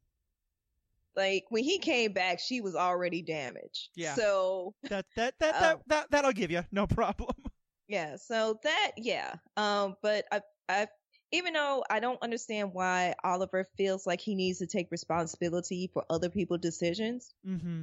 [1.17, 3.89] like when he came back, she was already damaged.
[3.95, 4.15] Yeah.
[4.15, 7.35] So that that that that, um, that that I'll give you, no problem.
[7.89, 8.19] Yeah.
[8.19, 9.35] So that yeah.
[9.57, 10.87] Um, but I I
[11.33, 16.05] even though I don't understand why Oliver feels like he needs to take responsibility for
[16.09, 17.35] other people's decisions.
[17.45, 17.83] Mm-hmm.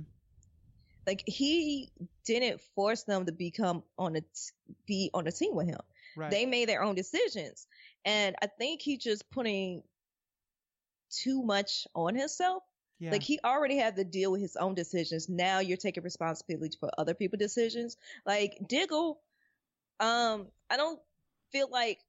[1.05, 1.89] Like he
[2.25, 4.21] didn't force them to become on a
[4.85, 5.79] be on a team with him.
[6.15, 6.31] Right.
[6.31, 7.67] They made their own decisions,
[8.05, 9.83] and I think he's just putting
[11.09, 12.63] too much on himself.
[12.99, 13.11] Yeah.
[13.11, 15.29] Like he already had to deal with his own decisions.
[15.29, 17.95] Now you're taking responsibility for other people's decisions.
[18.25, 19.19] Like Diggle,
[19.99, 20.99] um, I don't
[21.51, 21.99] feel like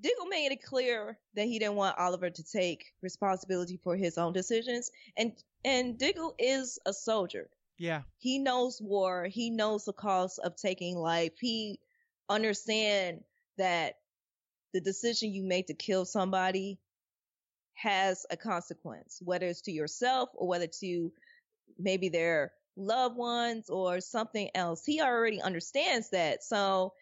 [0.00, 4.32] Diggle made it clear that he didn't want Oliver to take responsibility for his own
[4.32, 4.90] decisions.
[5.16, 5.32] And
[5.64, 7.48] and Diggle is a soldier.
[7.78, 8.02] Yeah.
[8.18, 9.26] He knows war.
[9.26, 11.32] He knows the cost of taking life.
[11.40, 11.78] He
[12.28, 13.22] understand
[13.58, 13.94] that
[14.72, 16.78] the decision you make to kill somebody
[17.74, 21.12] has a consequence, whether it's to yourself or whether to
[21.78, 24.84] maybe their loved ones or something else.
[24.84, 26.42] He already understands that.
[26.42, 26.92] So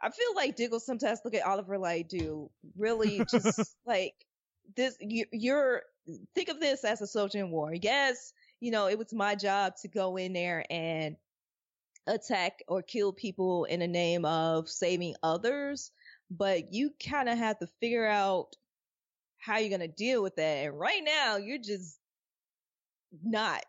[0.00, 4.14] I feel like Diggle sometimes look at Oliver like, dude, really just like
[4.76, 5.82] this, you, you're,
[6.34, 7.72] think of this as a soldier in war.
[7.74, 11.16] Yes, you know, it was my job to go in there and
[12.06, 15.90] attack or kill people in the name of saving others,
[16.30, 18.48] but you kind of have to figure out
[19.38, 20.66] how you're going to deal with that.
[20.66, 21.98] And right now, you're just
[23.22, 23.64] not.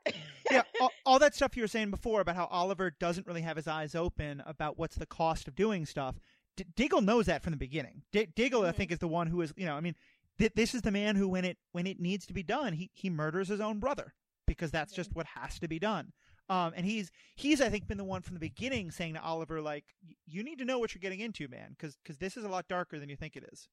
[0.51, 3.57] yeah, all, all, that stuff you were saying before about how Oliver doesn't really have
[3.57, 6.15] his eyes open about what's the cost of doing stuff.
[6.55, 8.01] D- Diggle knows that from the beginning.
[8.11, 8.69] D- Diggle, mm-hmm.
[8.69, 9.95] I think, is the one who is, you know, I mean,
[10.39, 12.89] th- this is the man who, when it when it needs to be done, he
[12.93, 14.13] he murders his own brother
[14.47, 16.13] because that's just what has to be done.
[16.49, 19.61] Um, and he's he's I think been the one from the beginning saying to Oliver
[19.61, 19.83] like,
[20.25, 22.67] you need to know what you're getting into, man, because because this is a lot
[22.67, 23.67] darker than you think it is.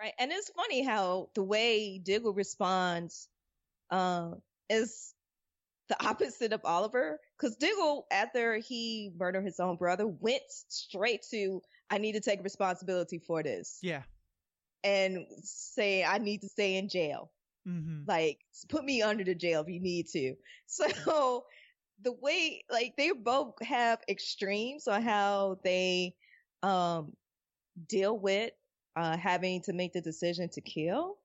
[0.00, 3.28] Right, and it's funny how the way Diggle responds
[3.90, 4.30] uh,
[4.68, 5.14] is
[5.88, 7.20] the opposite of Oliver.
[7.38, 12.42] Because Diggle, after he murdered his own brother, went straight to, I need to take
[12.42, 13.78] responsibility for this.
[13.82, 14.02] Yeah.
[14.84, 17.30] And say, I need to stay in jail.
[17.66, 18.02] Mm-hmm.
[18.06, 20.34] Like, put me under the jail if you need to.
[20.68, 21.44] So,
[22.02, 26.14] the way, like, they both have extremes on how they,
[26.62, 27.12] um,
[27.88, 28.52] deal with,
[28.96, 31.18] uh, having to make the decision to kill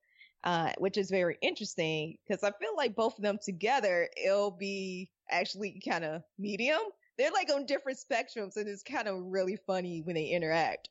[0.44, 5.10] uh, which is very interesting because I feel like both of them together, it'll be
[5.30, 6.80] actually kind of medium.
[7.16, 10.88] They're like on different spectrums, and it's kind of really funny when they interact.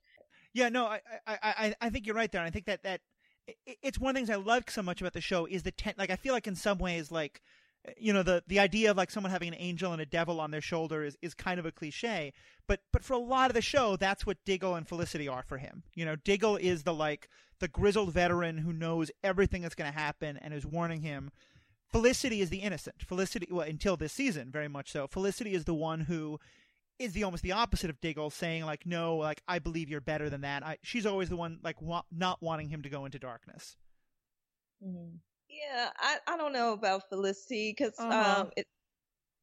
[0.53, 2.41] Yeah, no, I, I, I, I think you're right there.
[2.41, 3.01] I think that that
[3.81, 5.95] it's one of the things I love so much about the show is the ten.
[5.97, 7.41] Like, I feel like in some ways, like
[7.97, 10.51] you know the the idea of like someone having an angel and a devil on
[10.51, 12.31] their shoulder is, is kind of a cliche
[12.67, 15.57] but but for a lot of the show that's what diggle and felicity are for
[15.57, 15.83] him.
[15.95, 17.27] You know diggle is the like
[17.59, 21.31] the grizzled veteran who knows everything that's going to happen and is warning him.
[21.91, 22.95] Felicity is the innocent.
[23.01, 25.07] Felicity well until this season very much so.
[25.07, 26.39] Felicity is the one who
[26.99, 30.29] is the almost the opposite of diggle saying like no like i believe you're better
[30.29, 30.63] than that.
[30.63, 33.75] I, she's always the one like wa- not wanting him to go into darkness.
[34.85, 35.17] Mm-hmm.
[35.51, 38.45] Yeah, I, I don't know about Felicity because uh-huh.
[38.45, 38.67] um it,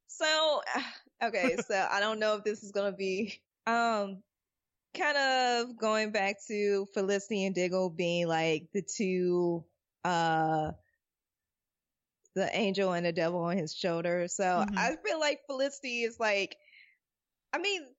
[0.07, 0.61] so
[1.23, 4.23] okay so I don't know if this is gonna be um
[4.95, 9.65] kind of going back to Felicity and Diggle being like the two
[10.03, 10.71] uh
[12.35, 14.27] the angel and the devil on his shoulder.
[14.27, 14.75] So Mhm.
[14.77, 16.57] I feel like Felicity is like,
[17.53, 17.95] I mean,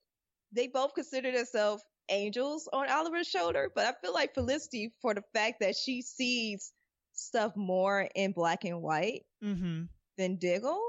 [0.53, 5.23] they both consider themselves angels on Oliver's shoulder, but I feel like Felicity, for the
[5.35, 6.73] fact that she sees
[7.21, 9.85] stuff more in black and white Mm-hmm.
[10.19, 10.81] than Diggle,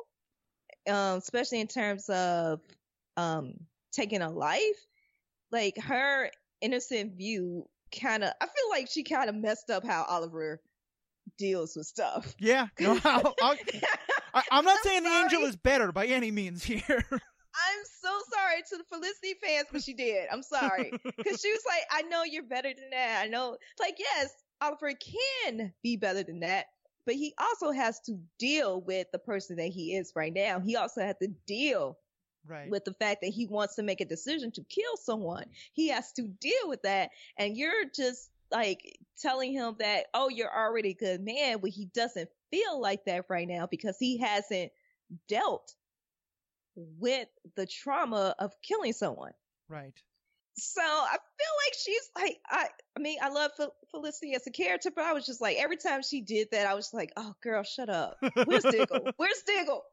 [0.90, 2.60] um, especially in terms of
[3.18, 3.54] um,
[3.94, 4.86] taking a life,
[5.52, 6.30] like her
[6.62, 7.66] innocent view
[7.98, 10.62] kind of, I feel like she kind of messed up how Oliver
[11.38, 12.36] deals with stuff.
[12.40, 12.68] Yeah.
[12.80, 13.56] No, I'll, I'll,
[14.34, 16.82] I, I'm not I'm saying the angel is better by any means here.
[17.12, 20.28] I'm so sorry to the Felicity fans, but she did.
[20.32, 20.92] I'm sorry.
[21.04, 23.22] Because she was like, I know you're better than that.
[23.24, 23.58] I know.
[23.80, 24.30] Like, yes,
[24.62, 26.68] Oliver can be better than that,
[27.06, 30.60] but he also has to deal with the person that he is right now.
[30.60, 31.98] He also has to deal
[32.48, 32.70] right.
[32.70, 35.46] with the fact that he wants to make a decision to kill someone.
[35.74, 37.10] He has to deal with that.
[37.38, 41.86] And you're just like telling him that, oh, you're already a good man, but he
[41.86, 44.72] doesn't feel like that right now because he hasn't
[45.28, 45.74] dealt
[46.76, 49.34] with the trauma of killing someone.
[49.68, 49.94] right.
[50.64, 54.52] So I feel like she's like I I mean I love Fel- Felicity as a
[54.52, 57.12] character, but I was just like every time she did that, I was just like,
[57.18, 58.18] oh girl, shut up.
[58.46, 59.12] Where's Diggle?
[59.18, 59.84] Where's Diggle?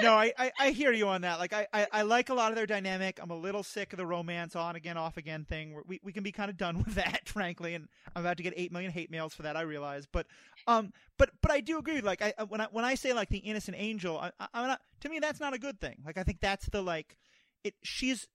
[0.00, 1.38] no, I, I, I hear you on that.
[1.38, 3.18] Like I, I, I like a lot of their dynamic.
[3.20, 5.74] I'm a little sick of the romance on again, off again thing.
[5.86, 7.74] We we can be kind of done with that, frankly.
[7.74, 9.56] And I'm about to get eight million hate mails for that.
[9.56, 10.26] I realize, but
[10.66, 12.00] um, but but I do agree.
[12.00, 14.80] Like I when I when I say like the innocent angel, I, I, I'm not.
[15.00, 15.96] To me, that's not a good thing.
[16.04, 17.16] Like I think that's the like
[17.64, 17.74] it.
[17.82, 18.28] She's.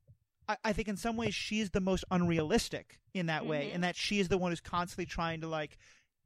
[0.48, 3.76] I, I think in some ways she's the most unrealistic in that way, Mhm.
[3.76, 5.78] in that she is the one who's constantly trying to like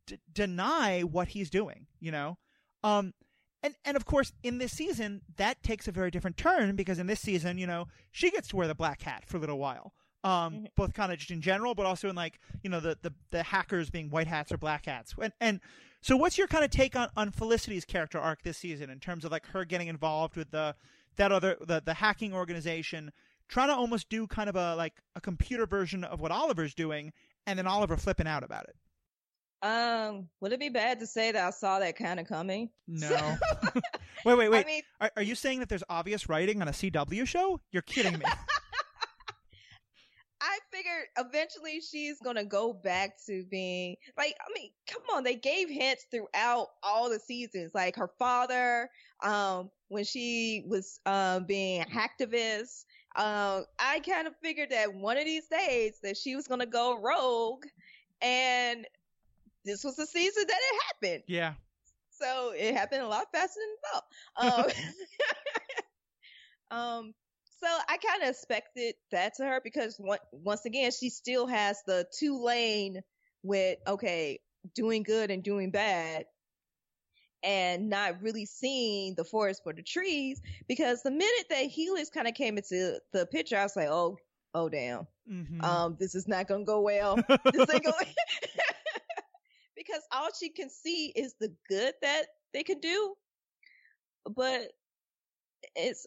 [0.07, 1.87] d- deny what he's doing.
[1.99, 2.37] You know.
[2.83, 3.13] Um,
[3.63, 7.05] and and of course in this season that takes a very different turn because in
[7.05, 9.93] this season you know she gets to wear the black hat for a little while
[10.23, 10.67] um Mhm.
[10.75, 13.43] both kind of just in general but also in like you know the the, the
[13.43, 15.59] hackers being white hats or black hats and and
[16.01, 19.23] so what's your kind of take on on felicity's character arc this season in terms
[19.25, 20.75] of like her getting involved with the
[21.17, 23.11] that other the the hacking organization
[23.51, 27.13] trying to almost do kind of a like a computer version of what oliver's doing
[27.45, 28.75] and then oliver flipping out about it
[29.67, 32.69] Um, would it be bad to say that I saw that kind of coming?
[32.87, 33.37] no
[34.25, 36.71] wait wait wait I mean, Are, are you saying that there's obvious writing on a
[36.71, 37.59] CW show?
[37.71, 38.25] You're kidding me.
[40.43, 45.35] I figured eventually she's gonna go back to being like, I mean, come on, they
[45.35, 48.89] gave hints throughout all the seasons, like her father,
[49.21, 52.85] um, when she was um being a hacktivist.
[53.15, 56.97] Um, I kind of figured that one of these days that she was gonna go
[56.99, 57.65] rogue,
[58.21, 58.85] and
[59.65, 61.23] this was the season that it happened.
[61.27, 61.53] yeah.
[62.09, 64.73] So it happened a lot faster than I thought.
[66.71, 67.13] Um, um,
[67.59, 71.81] so I kind of expected that to her because one, once again, she still has
[71.85, 73.01] the two lane
[73.43, 74.39] with, okay,
[74.75, 76.25] doing good and doing bad
[77.43, 82.27] and not really seeing the forest for the trees because the minute that Helix kind
[82.27, 84.17] of came into the picture, I was like, oh,
[84.53, 85.07] oh damn.
[85.27, 87.17] hmm Um, this is not gonna go well.
[87.51, 88.05] This ain't going
[89.75, 92.23] because all she can see is the good that
[92.53, 93.15] they can do,
[94.35, 94.61] but
[95.75, 96.05] it's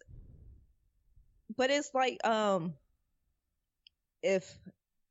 [1.57, 2.73] but it's like um
[4.23, 4.57] if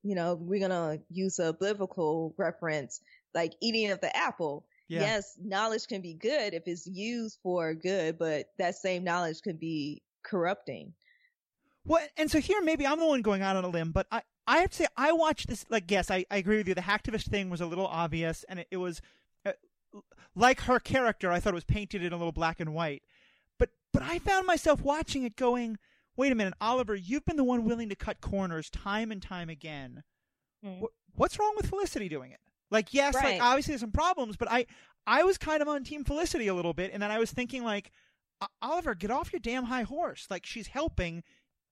[0.02, 3.00] you know we're gonna use a biblical reference
[3.34, 5.00] like eating of the apple yeah.
[5.00, 9.56] yes knowledge can be good if it's used for good but that same knowledge can
[9.56, 10.92] be corrupting
[11.86, 14.22] Well, and so here maybe I'm the one going out on a limb, but I
[14.46, 15.64] I have to say I watched this.
[15.70, 16.74] Like, yes, I, I agree with you.
[16.74, 19.00] The hacktivist thing was a little obvious, and it, it was
[19.46, 19.52] uh,
[20.34, 21.30] like her character.
[21.30, 23.02] I thought it was painted in a little black and white,
[23.58, 25.78] but but I found myself watching it going.
[26.16, 29.48] Wait a minute, Oliver, you've been the one willing to cut corners time and time
[29.50, 30.04] again.
[30.64, 30.80] Mm.
[30.82, 32.38] Wh- what's wrong with Felicity doing it?
[32.74, 33.38] Like, yes, Right.
[33.38, 34.66] like obviously there's some problems, but I
[35.06, 37.62] I was kind of on Team Felicity a little bit, and then I was thinking
[37.64, 37.90] like,
[38.60, 40.26] Oliver, get off your damn high horse.
[40.28, 41.22] Like she's helping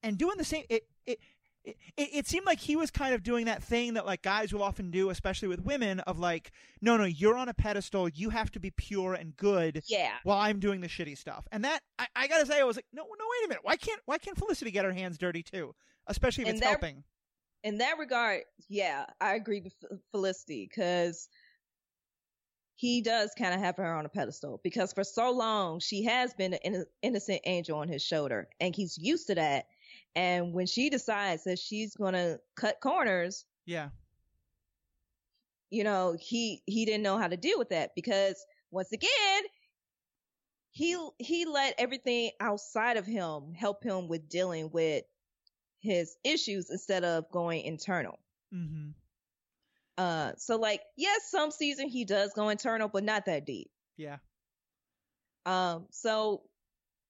[0.02, 0.64] and doing the same.
[0.70, 1.18] It it.
[1.64, 4.64] It, it seemed like he was kind of doing that thing that like guys will
[4.64, 8.08] often do, especially with women, of like, no, no, you're on a pedestal.
[8.08, 11.46] You have to be pure and good yeah while I'm doing the shitty stuff.
[11.52, 13.62] And that I, I gotta say, I was like, no, no, wait a minute.
[13.62, 15.72] Why can't why can't Felicity get her hands dirty too?
[16.08, 17.04] Especially if And it's helping.
[17.62, 19.75] In that regard, yeah, I agree with
[20.11, 21.29] Felicity because
[22.77, 26.35] he does kind of have her on a pedestal because for so long she has
[26.35, 29.66] been an innocent angel on his shoulder and he's used to that.
[30.14, 33.90] And when she decides that she's going to cut corners, Yeah.
[35.70, 39.42] you know, he he didn't know how to deal with that because once again,
[40.70, 45.05] he he let everything outside of him help him with dealing with
[45.82, 48.18] his issues instead of going internal.
[48.54, 48.90] Mm-hmm.
[49.98, 53.70] Uh, so like, yes, some season he does go internal, but not that deep.
[53.96, 54.16] Yeah.
[55.44, 56.42] Um, so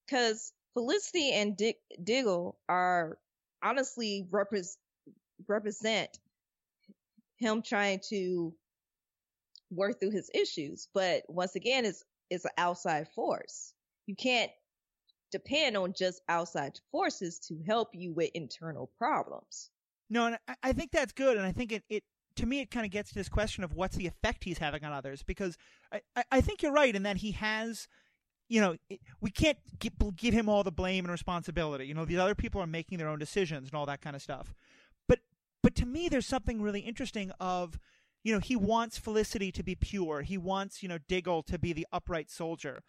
[0.05, 3.17] because Felicity and Dick Diggle are
[3.61, 4.75] honestly repres
[5.47, 6.19] represent
[7.37, 8.53] him trying to
[9.69, 13.73] work through his issues, but once again, it's it's an outside force.
[14.07, 14.51] You can't
[15.33, 19.71] depend on just outside forces to help you with internal problems.
[20.09, 22.03] No, and I, think that's good, and I think it, it
[22.35, 24.83] to me it kind of gets to this question of what's the effect he's having
[24.85, 25.57] on others because
[25.91, 27.87] I, I, think you're right in that he has
[28.49, 28.75] you know,
[29.19, 31.87] we can't give, give him all the blame and responsibility.
[31.87, 34.21] You know, these other people are making their own decisions and all that kind of
[34.21, 34.53] stuff.
[35.07, 35.19] But
[35.63, 37.79] but to me, there's something really interesting of,
[38.23, 40.21] you know, he wants Felicity to be pure.
[40.21, 42.83] He wants you know Diggle to be the upright soldier,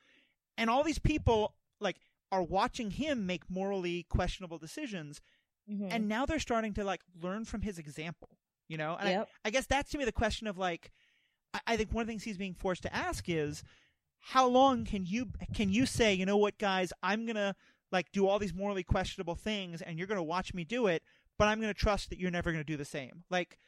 [0.59, 1.96] and all these people like
[2.34, 5.20] are watching him make morally questionable decisions,
[5.70, 5.86] mm-hmm.
[5.90, 8.28] and now they're starting to like learn from his example.
[8.66, 9.28] You know, and yep.
[9.44, 10.90] I, I guess that's to me the question of like,
[11.52, 13.62] I, I think one of the things he's being forced to ask is
[14.18, 17.54] how long can you can you say, you know what, guys, I'm gonna
[17.92, 21.02] like do all these morally questionable things, and you're gonna watch me do it,
[21.38, 23.22] but I'm gonna trust that you're never gonna do the same.
[23.30, 23.58] Like,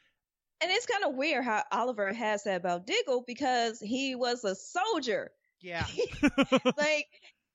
[0.59, 4.55] and it's kind of weird how Oliver has that about Diggle because he was a
[4.55, 5.31] soldier.
[5.61, 5.85] Yeah,
[6.77, 7.07] like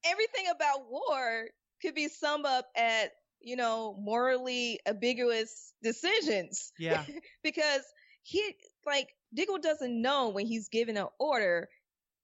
[0.05, 1.47] everything about war
[1.81, 6.73] could be summed up at you know morally ambiguous decisions.
[6.79, 7.05] Yeah,
[7.43, 7.83] because
[8.23, 8.55] he
[8.87, 11.69] like Diggle doesn't know when he's given an order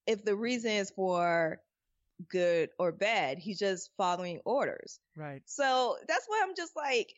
[0.07, 1.59] if the reason is for
[2.29, 3.37] good or bad.
[3.37, 4.99] He's just following orders.
[5.15, 5.41] Right.
[5.45, 7.13] So that's why I'm just like,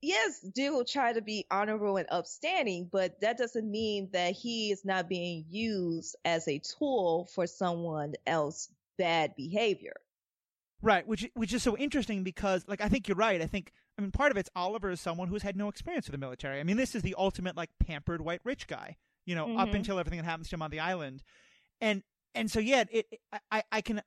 [0.00, 4.84] yes, will try to be honorable and upstanding, but that doesn't mean that he is
[4.84, 8.68] not being used as a tool for someone else
[9.02, 9.94] bad behavior.
[10.80, 13.40] Right, which which is so interesting because like I think you're right.
[13.40, 16.12] I think I mean part of it's Oliver is someone who's had no experience with
[16.12, 16.60] the military.
[16.60, 19.58] I mean this is the ultimate like pampered white rich guy, you know, mm-hmm.
[19.58, 21.22] up until everything that happens to him on the island
[21.80, 22.02] and
[22.34, 24.02] and so yeah, it, it I I can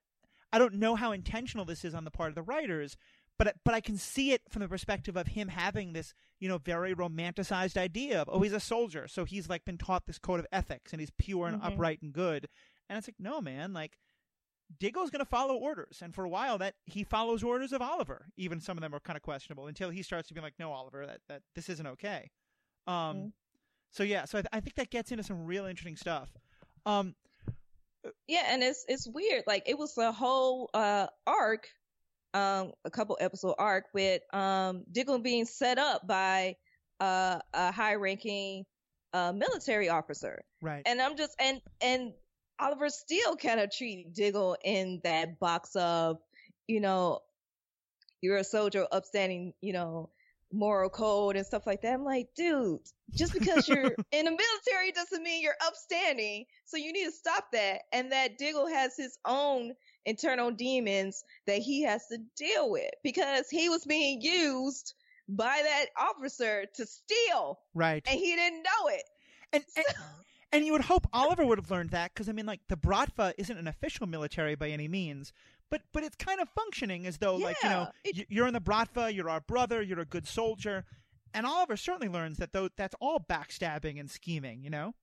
[0.52, 2.98] I don't know how intentional this is on the part of the writers,
[3.38, 6.58] but but I can see it from the perspective of him having this you know
[6.58, 10.40] very romanticized idea of oh he's a soldier so he's like been taught this code
[10.40, 11.74] of ethics and he's pure and mm-hmm.
[11.74, 12.48] upright and good
[12.90, 13.98] and it's like no man like
[14.80, 18.28] Diggle's going to follow orders and for a while that he follows orders of Oliver
[18.38, 20.72] even some of them are kind of questionable until he starts to be like no
[20.72, 22.30] Oliver that that this isn't okay
[22.88, 23.28] um mm-hmm.
[23.92, 26.30] so yeah so I, th- I think that gets into some real interesting stuff
[26.86, 27.16] um
[28.28, 29.44] yeah, and it's it's weird.
[29.48, 31.68] Like it was a whole uh arc,
[32.34, 36.56] um, a couple episode arc with um Diggle being set up by
[37.00, 38.66] uh, a high ranking
[39.14, 40.44] uh military officer.
[40.62, 40.84] Right.
[40.86, 42.14] And I'm just and and
[42.60, 46.18] Oliver still kind of treating Diggle in that box of,
[46.68, 47.20] you know,
[48.22, 50.10] you're a soldier, upstanding, you know,
[50.52, 51.94] moral code and stuff like that.
[51.94, 52.80] I'm like, dude,
[53.14, 56.46] just because you're in the military doesn't mean you're upstanding.
[56.66, 57.82] So you need to stop that.
[57.92, 59.74] And that Diggle has his own
[60.06, 64.94] internal demons that he has to deal with because he was being used
[65.28, 67.60] by that officer to steal.
[67.74, 68.04] Right.
[68.08, 69.04] And he didn't know it.
[69.54, 69.86] And, and,
[70.56, 73.34] and you would hope Oliver would have learned that because, I mean, like, the Bratva
[73.38, 75.34] isn't an official military by any means
[75.70, 78.54] but but it's kind of functioning as though yeah, like you know it, you're in
[78.54, 80.86] the Bratva, you're our brother, you're a good soldier,
[81.34, 84.94] and Oliver certainly learns that though that's all backstabbing and scheming, you know.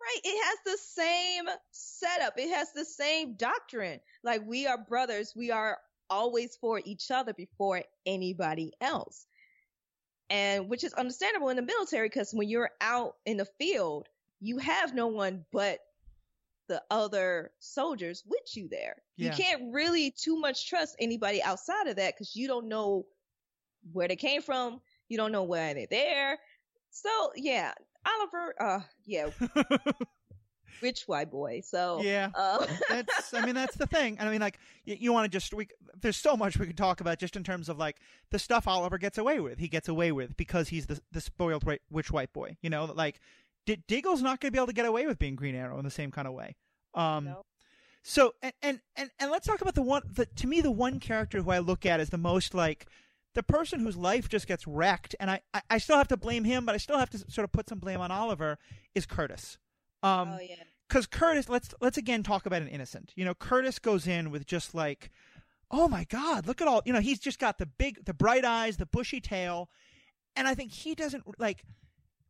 [0.00, 2.34] Right, it has the same setup.
[2.38, 4.00] It has the same doctrine.
[4.24, 9.26] Like we are brothers, we are always for each other before anybody else.
[10.30, 14.08] And which is understandable in the military because when you're out in the field,
[14.40, 15.80] you have no one but
[16.68, 18.96] the other soldiers with you there.
[19.16, 19.30] Yeah.
[19.30, 23.06] You can't really too much trust anybody outside of that because you don't know
[23.92, 24.80] where they came from.
[25.08, 26.38] You don't know why they're there.
[26.90, 27.72] So yeah,
[28.06, 29.30] Oliver, uh, yeah.
[30.82, 31.60] rich white boy.
[31.64, 33.34] So yeah, uh, that's.
[33.34, 34.16] I mean, that's the thing.
[34.18, 35.68] And I mean, like, you, you want to just we.
[36.00, 37.96] There's so much we could talk about just in terms of like
[38.30, 39.58] the stuff Oliver gets away with.
[39.58, 42.56] He gets away with because he's the the spoiled rich white boy.
[42.62, 43.20] You know, like
[43.76, 45.84] D- Diggle's not going to be able to get away with being Green Arrow in
[45.84, 46.56] the same kind of way.
[46.94, 47.42] Um, no.
[48.02, 50.02] So and, and and and let's talk about the one.
[50.10, 52.86] The, to me, the one character who I look at as the most like
[53.34, 56.44] the person whose life just gets wrecked, and I, I, I still have to blame
[56.44, 58.58] him, but I still have to sort of put some blame on Oliver.
[58.94, 59.58] Is Curtis?
[60.02, 60.56] Um, oh yeah.
[60.88, 63.12] Because Curtis, let's let's again talk about an innocent.
[63.14, 65.10] You know, Curtis goes in with just like,
[65.70, 66.82] oh my God, look at all.
[66.86, 69.68] You know, he's just got the big, the bright eyes, the bushy tail,
[70.34, 71.62] and I think he doesn't like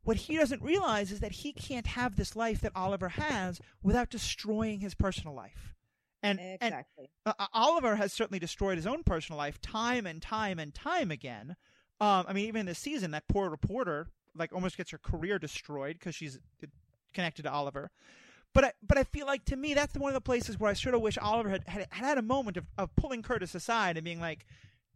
[0.05, 4.11] what he doesn't realize is that he can't have this life that Oliver has without
[4.11, 5.75] destroying his personal life.
[6.23, 7.11] And, exactly.
[7.25, 11.11] and uh, Oliver has certainly destroyed his own personal life time and time and time
[11.11, 11.57] again.
[12.01, 15.99] Um, I mean, even this season, that poor reporter like almost gets her career destroyed
[15.99, 16.39] because she's
[17.13, 17.91] connected to Oliver.
[18.55, 20.75] but I, but I feel like to me that's one of the places where I
[20.75, 24.05] sort of wish Oliver had had, had a moment of, of pulling Curtis aside and
[24.05, 24.47] being like,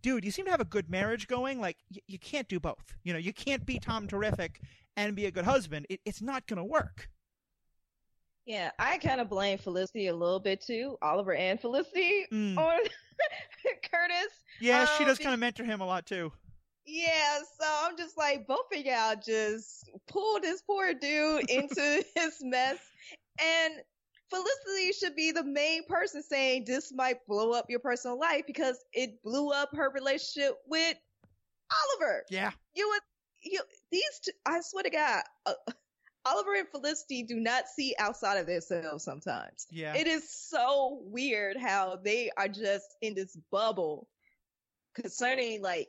[0.03, 1.61] dude, you seem to have a good marriage going.
[1.61, 2.97] Like y- you can't do both.
[3.03, 4.61] You know, you can't be Tom Terrific
[4.97, 5.87] and be a good husband.
[5.89, 7.09] It, it's not going to work.
[8.47, 12.59] Yeah, I kind of blame Felicity a little bit too, Oliver and Felicity Mm.
[12.59, 12.79] on
[13.91, 14.33] Curtis.
[14.61, 16.31] Yeah, she Um, does kind of mentor him a lot too.
[16.87, 22.37] Yeah, so I'm just like, both of y'all just pulled this poor dude into his
[22.43, 22.79] mess.
[23.43, 23.75] And
[24.29, 28.85] Felicity should be the main person saying this might blow up your personal life because
[28.93, 30.97] it blew up her relationship with
[32.01, 32.25] Oliver.
[32.31, 33.01] Yeah, You would,
[33.45, 35.53] you, these two, I swear to God, uh,
[36.27, 39.67] Oliver and Felicity do not see outside of themselves sometimes.
[39.71, 39.95] yeah.
[39.95, 44.09] It is so weird how they are just in this bubble
[44.95, 45.89] concerning like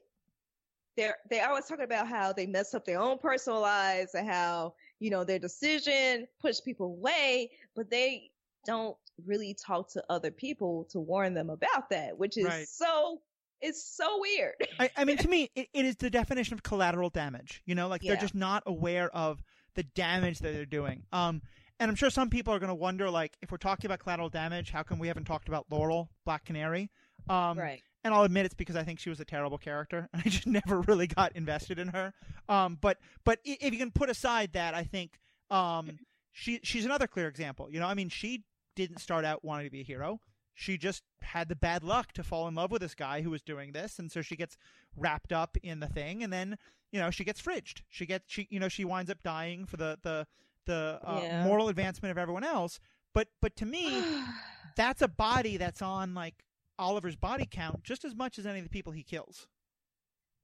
[0.97, 4.73] they're they always talking about how they mess up their own personal lives and how
[4.99, 8.31] you know their decision push people away, but they
[8.65, 12.67] don't really talk to other people to warn them about that, which is Right.
[12.67, 13.21] so
[13.61, 14.53] it's so weird.
[14.79, 17.61] I, I mean, to me, it, it is the definition of collateral damage.
[17.65, 19.41] You know, like they're just not aware of
[19.75, 21.03] the damage that they're doing.
[21.11, 21.41] Um,
[21.79, 24.29] and I'm sure some people are going to wonder, like, if we're talking about collateral
[24.29, 26.89] damage, how come we haven't talked about Laurel, Black Canary?
[27.29, 27.81] Um, right.
[28.03, 30.47] And I'll admit it's because I think she was a terrible character, and I just
[30.47, 32.13] never really got invested in her.
[32.47, 35.97] Um, but but if you can put aside that, I think um,
[36.31, 37.67] she she's another clear example.
[37.69, 38.43] You know, I mean, she
[38.75, 40.19] didn't start out wanting to be a hero.
[40.57, 43.41] She just had the bad luck to fall in love with this guy who was
[43.41, 44.57] doing this, and so she gets
[44.95, 46.57] wrapped up in the thing, and then
[46.91, 47.81] you know she gets fridged.
[47.89, 50.25] She gets she you know she winds up dying for the the
[50.65, 51.43] the uh, Yeah.
[51.43, 52.79] moral advancement of everyone else.
[53.13, 54.01] But but to me,
[54.77, 56.45] that's a body that's on like
[56.79, 59.47] Oliver's body count just as much as any of the people he kills.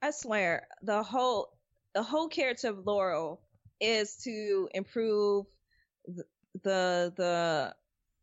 [0.01, 1.53] I swear, the whole
[1.93, 3.41] the whole character of Laurel
[3.80, 5.45] is to improve
[6.05, 6.24] the
[6.64, 7.76] the, the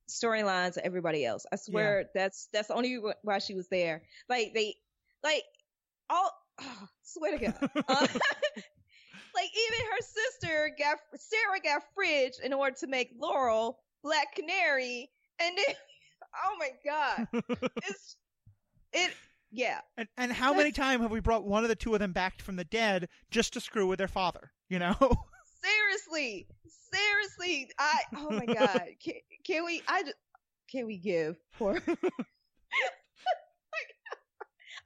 [0.08, 1.46] storylines of everybody else.
[1.52, 4.02] I swear that's that's the only why she was there.
[4.28, 4.74] Like they
[5.22, 5.44] like
[6.10, 6.30] all
[7.02, 7.54] swear to God.
[7.88, 8.06] Uh,
[9.34, 15.10] like even her sister got Sara got fridge in order to make Laurel Black Canary
[15.40, 15.74] and then
[16.44, 17.28] oh my god.
[17.88, 18.16] It's
[18.92, 19.12] it
[19.50, 19.80] yeah.
[19.96, 22.40] And and how many times have we brought one of the two of them back
[22.42, 24.52] from the dead just to screw with their father?
[24.68, 24.96] You know?
[25.68, 26.46] Seriously,
[26.92, 29.14] seriously, I oh my god, can,
[29.44, 29.82] can we?
[29.88, 30.16] I just
[30.70, 31.78] can we give for?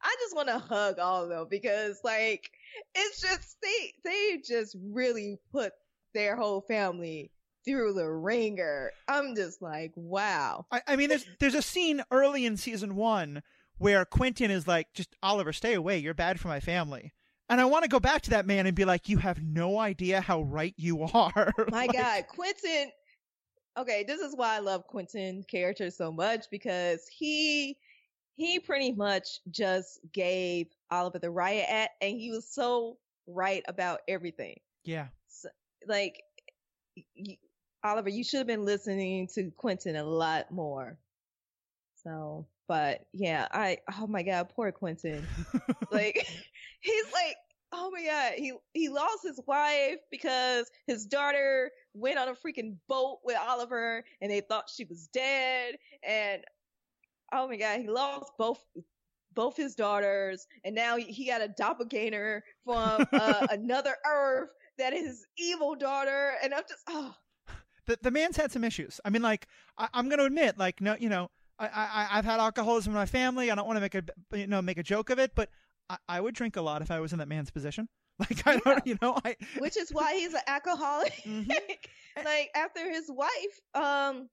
[0.04, 2.50] I just want to hug all of them because like
[2.94, 5.72] it's just they they just really put
[6.14, 7.30] their whole family
[7.64, 8.90] through the ringer.
[9.08, 10.66] I'm just like, wow.
[10.70, 13.42] I, I mean, there's there's a scene early in season one
[13.78, 15.98] where Quentin is like, "Just Oliver, stay away.
[15.98, 17.12] You're bad for my family."
[17.52, 19.78] And I want to go back to that man and be like, "You have no
[19.78, 22.90] idea how right you are." My Like, God, Quentin.
[23.78, 27.76] Okay, this is why I love Quentin character so much because he
[28.36, 32.96] he pretty much just gave Oliver the riot at, and he was so
[33.26, 34.58] right about everything.
[34.84, 35.08] Yeah.
[35.28, 35.50] So,
[35.86, 36.22] like,
[36.96, 37.36] y-
[37.84, 40.96] Oliver, you should have been listening to Quentin a lot more.
[42.02, 45.26] So, but yeah, I oh my God, poor Quentin.
[45.90, 46.26] like
[46.82, 47.36] he's like
[47.72, 52.76] oh my god he he lost his wife because his daughter went on a freaking
[52.88, 55.74] boat with oliver and they thought she was dead
[56.06, 56.42] and
[57.32, 58.62] oh my god he lost both
[59.34, 65.06] both his daughters and now he- got a doppelganger from uh, another earth that is
[65.06, 67.14] his evil daughter and i'm just oh
[67.86, 69.00] the the man's had some issues.
[69.04, 69.46] I mean, like
[69.78, 72.96] I, I'm going to admit, like no, you know, I, I I've had alcoholism in
[72.96, 73.50] my family.
[73.50, 74.02] I don't want to make a
[74.36, 75.50] you know make a joke of it, but
[75.90, 77.88] I, I would drink a lot if I was in that man's position.
[78.18, 81.48] Like I don't, you know, I which is why he's an alcoholic Mhm.
[82.24, 84.28] like after his wife um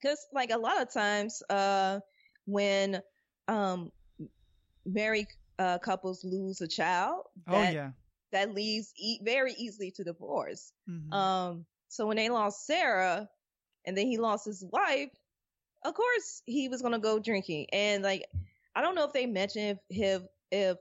[0.00, 1.98] because like a lot of times uh
[2.44, 3.00] when
[3.48, 3.90] um
[4.86, 5.26] married
[5.58, 7.90] uh couples lose a child oh that yeah.
[8.32, 11.12] that leads e- very easily to divorce Mhm.
[11.12, 13.28] um so when they lost sara
[13.86, 15.10] and then he lost his wife
[15.84, 18.24] of course he was gonna go drinking and like
[18.74, 20.22] i don't know if they mentioned if if
[20.54, 20.78] if,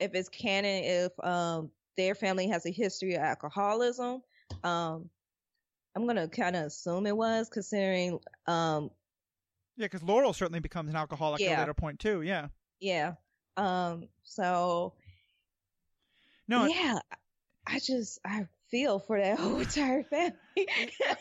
[0.00, 4.22] if it's canon if um their family has a history of alcoholism
[4.64, 5.08] um
[5.94, 8.90] i'm gonna kind of assume it was considering um
[9.76, 12.22] yeah, because Laurel certainly becomes an alcoholic at a later point too.
[12.22, 12.46] Yeah.
[12.80, 13.14] yeah
[13.56, 14.94] um so
[16.46, 17.00] No, yeah
[17.66, 20.36] i just i feel for that whole entire family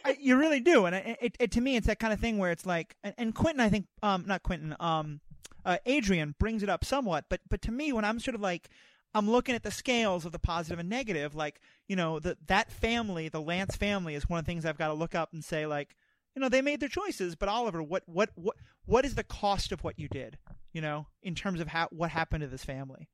[0.06, 2.38] I, you really do, and it, it, it to me, it's that kind of thing
[2.38, 5.22] where it's like, and, and Quentin, I think, um, not Quentin, um,
[5.66, 8.70] uh, Adrian brings it up somewhat, but but to me, when I'm sort of like,
[9.14, 12.72] I'm looking at the scales of the positive and negative, like you know, the that
[12.72, 15.44] family, the Lance family, is one of the things I've got to look up and
[15.44, 15.96] say like,
[16.36, 19.72] you know, they made their choices, but Oliver, what what what what is the cost
[19.72, 20.38] of what you did?
[20.72, 23.10] You know, in terms of how what happened to this family.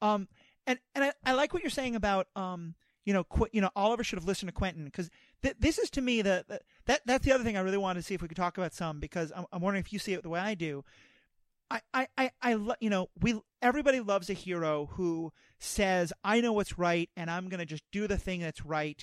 [0.00, 0.28] Um,
[0.66, 2.74] and and I, I like what you're saying about um,
[3.04, 5.10] you know, Qu- you know, Oliver should have listened to Quentin because
[5.42, 8.00] th- this is to me the, the that that's the other thing I really wanted
[8.00, 10.12] to see if we could talk about some because I'm, I'm wondering if you see
[10.14, 10.84] it the way I do.
[11.72, 16.52] I, I, I, I you know, we everybody loves a hero who says, "I know
[16.52, 19.02] what's right, and I'm gonna just do the thing that's right,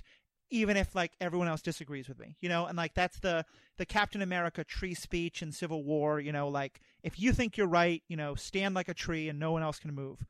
[0.51, 3.43] even if like everyone else disagrees with me." You know, and like that's the
[3.77, 6.19] the Captain America tree speech in Civil War.
[6.19, 9.39] You know, like if you think you're right, you know, stand like a tree and
[9.39, 10.25] no one else can move.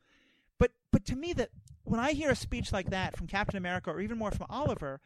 [0.58, 1.50] But but to me, that
[1.84, 5.02] when I hear a speech like that from Captain America, or even more from Oliver,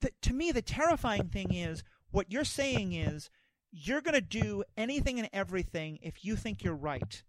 [0.00, 3.28] that to me the terrifying thing is what you're saying is
[3.76, 7.22] you're going to do anything and everything if you think you're right,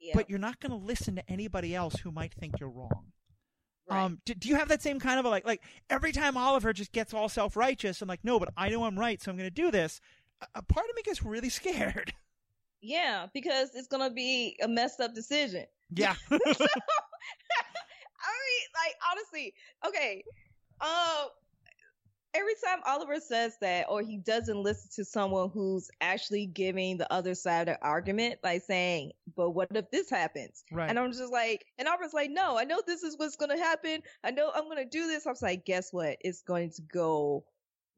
[0.00, 0.12] Yeah.
[0.16, 3.12] but you're not going to listen to anybody else who might think you're wrong.
[3.88, 4.02] right.
[4.02, 6.72] Um, do, do you have that same kind of a, like like every time Oliver
[6.72, 9.36] just gets all self righteous and like no, but I know I'm right, so I'm
[9.36, 10.00] going to do this.
[10.42, 12.12] A, a part of me gets really scared.
[12.82, 15.64] yeah, because it's gonna be a messed up decision.
[15.94, 16.68] yeah, I mean,
[18.74, 19.54] like honestly,
[19.86, 20.22] okay.
[20.80, 21.28] Um,
[22.36, 27.10] every time Oliver says that, or he doesn't listen to someone who's actually giving the
[27.12, 30.88] other side of the argument, like saying, "But what if this happens?" right.
[30.88, 34.02] And I'm just like, and Oliver's like, "No, I know this is what's gonna happen.
[34.22, 36.18] I know I'm gonna do this." I was like, "Guess what?
[36.20, 37.44] It's going to go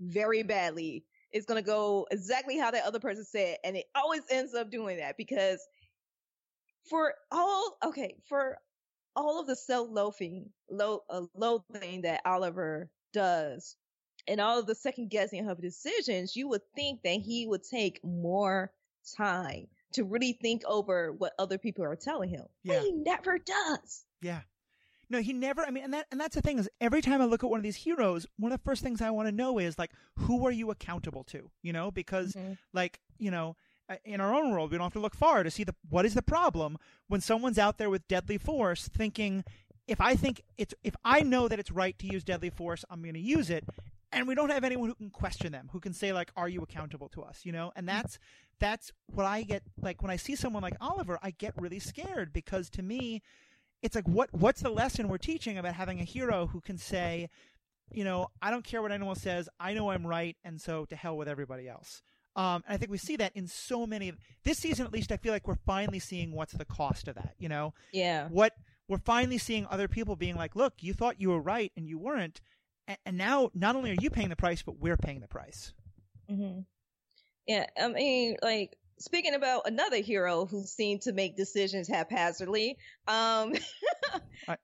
[0.00, 1.04] very badly.
[1.32, 4.98] It's gonna go exactly how that other person said, and it always ends up doing
[4.98, 5.66] that because."
[6.88, 8.56] For all okay, for
[9.14, 13.76] all of the self-loathing, lo- uh, loathing that Oliver does,
[14.28, 18.00] and all of the second guessing of decisions, you would think that he would take
[18.04, 18.70] more
[19.16, 22.44] time to really think over what other people are telling him.
[22.62, 22.74] Yeah.
[22.74, 24.04] But he never does.
[24.20, 24.40] Yeah.
[25.10, 25.62] No, he never.
[25.62, 27.58] I mean, and that and that's the thing is, every time I look at one
[27.58, 30.46] of these heroes, one of the first things I want to know is like, who
[30.46, 31.50] are you accountable to?
[31.62, 32.36] You know, because
[32.74, 33.56] like you know,
[33.88, 36.04] uh, in our own world, we don't have to look far to see the what
[36.04, 36.76] is the problem
[37.06, 39.44] when someone's out there with deadly force, thinking,
[39.86, 43.00] if I think it's if I know that it's right to use deadly force, I'm
[43.00, 43.64] going to use it.
[44.10, 46.62] And we don't have anyone who can question them, who can say like, "Are you
[46.62, 48.18] accountable to us?" You know, and that's
[48.58, 52.32] that's what I get like when I see someone like Oliver, I get really scared
[52.32, 53.22] because to me,
[53.82, 57.28] it's like what what's the lesson we're teaching about having a hero who can say,
[57.92, 60.96] you know, I don't care what anyone says, I know I'm right, and so to
[60.96, 62.02] hell with everybody else.
[62.34, 64.12] Um, and I think we see that in so many
[64.44, 65.10] this season, at least.
[65.12, 67.34] I feel like we're finally seeing what's the cost of that.
[67.38, 68.28] You know, Yeah.
[68.28, 68.54] what
[68.88, 71.98] we're finally seeing other people being like, "Look, you thought you were right and you
[71.98, 72.40] weren't,"
[72.88, 75.72] and, and now not only are you paying the price, but we're paying the price.
[76.28, 76.60] hmm
[77.46, 77.66] Yeah.
[77.80, 82.76] I mean, like speaking about another hero who seemed to make decisions haphazardly.
[83.06, 83.54] Um,
[84.48, 84.56] I-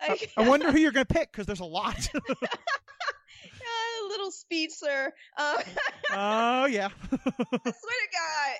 [0.08, 2.08] like, I wonder who you're going to pick because there's a lot.
[4.04, 5.12] a little speedster.
[5.38, 5.56] Um,
[6.12, 8.56] oh yeah, I swear to God,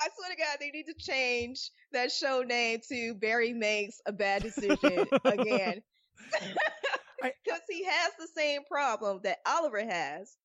[0.00, 4.12] I swear to God, they need to change that show name to Barry makes a
[4.12, 5.82] bad decision again.
[7.22, 10.36] Because he has the same problem that Oliver has,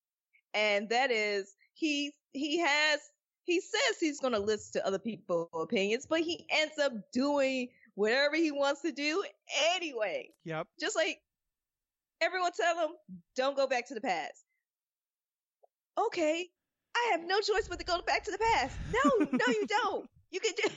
[0.54, 3.00] and that is he he has
[3.44, 7.70] he says he's going to listen to other people's opinions, but he ends up doing
[7.96, 9.24] whatever he wants to do
[9.76, 10.30] anyway.
[10.44, 10.68] yep.
[10.80, 11.20] Just like
[12.22, 12.96] everyone tell him,
[13.36, 14.44] don't go back to the past.
[15.98, 16.46] Okay,
[16.96, 18.78] I have no choice but to go back to the past.
[18.94, 20.10] No, no, you don't.
[20.30, 20.70] You can do.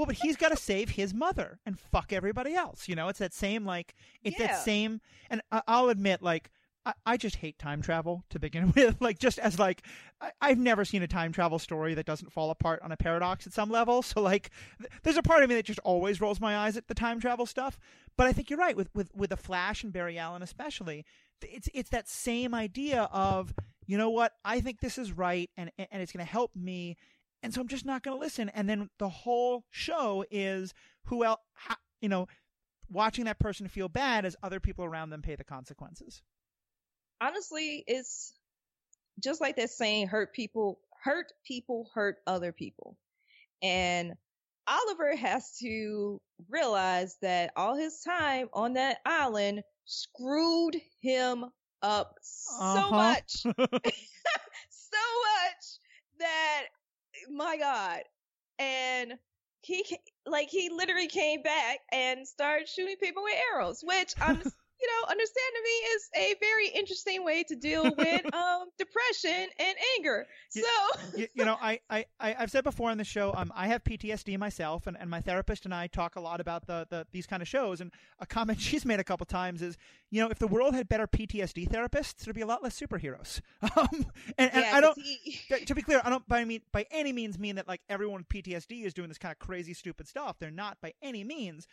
[0.00, 2.88] Well, but he's got to save his mother and fuck everybody else.
[2.88, 4.46] You know, it's that same like it's Yeah.
[4.46, 5.02] that same.
[5.28, 6.50] And I- I'll admit, like
[6.86, 8.96] I, I just hate time travel to begin with.
[9.00, 9.82] Like just as like
[10.22, 13.46] I, I've never seen a time travel story that doesn't fall apart on a paradox
[13.46, 14.00] at some level.
[14.10, 14.48] So like,
[14.78, 17.20] th- there's a part of me that just always rolls my eyes at the time
[17.20, 17.78] travel stuff.
[18.16, 21.04] But I think you're right with with with the Flash and Barry Allen especially.
[21.42, 23.52] It's it's that same idea of
[23.86, 26.96] you know what I think this is right and and it's going to help me
[27.42, 28.48] and so I'm just not going to listen.
[28.50, 30.74] And then the whole show is
[31.06, 31.40] who else,
[32.00, 32.26] you know,
[32.90, 36.22] watching that person feel bad as other people around them pay the consequences.
[37.20, 38.32] Honestly, it's
[39.22, 42.96] just like that saying, "Hurt people, hurt people, hurt other people,"
[43.62, 44.14] and
[44.66, 51.44] Oliver has to realize that all his time on that island screwed him
[51.82, 52.96] up so Uh-huh.
[52.96, 53.32] much,
[54.70, 55.64] so much
[56.18, 56.66] that
[57.28, 58.02] my God,
[58.58, 59.14] and
[59.62, 59.84] he
[60.26, 64.42] like he literally came back and started shooting people with arrows, which I'm
[64.80, 69.48] you know, understand to me is a very interesting way to deal with um, depression
[69.58, 70.26] and anger.
[70.50, 70.60] So,
[71.16, 74.38] you, you know, I, I, I've said before on the show, um, I have PTSD
[74.38, 77.42] myself, and, and my therapist and I talk a lot about the, the these kind
[77.42, 77.80] of shows.
[77.80, 79.76] And a comment she's made a couple times is,
[80.10, 83.40] you know, if the world had better PTSD therapists, there'd be a lot less superheroes.
[83.76, 84.06] Um,
[84.36, 84.98] and, and yeah, I don't.
[84.98, 87.80] he- to- to be clear, I don't by mean by any means mean that like
[87.88, 90.36] everyone with PTSD is doing this kind of crazy, stupid stuff.
[90.40, 91.66] They're not by any means.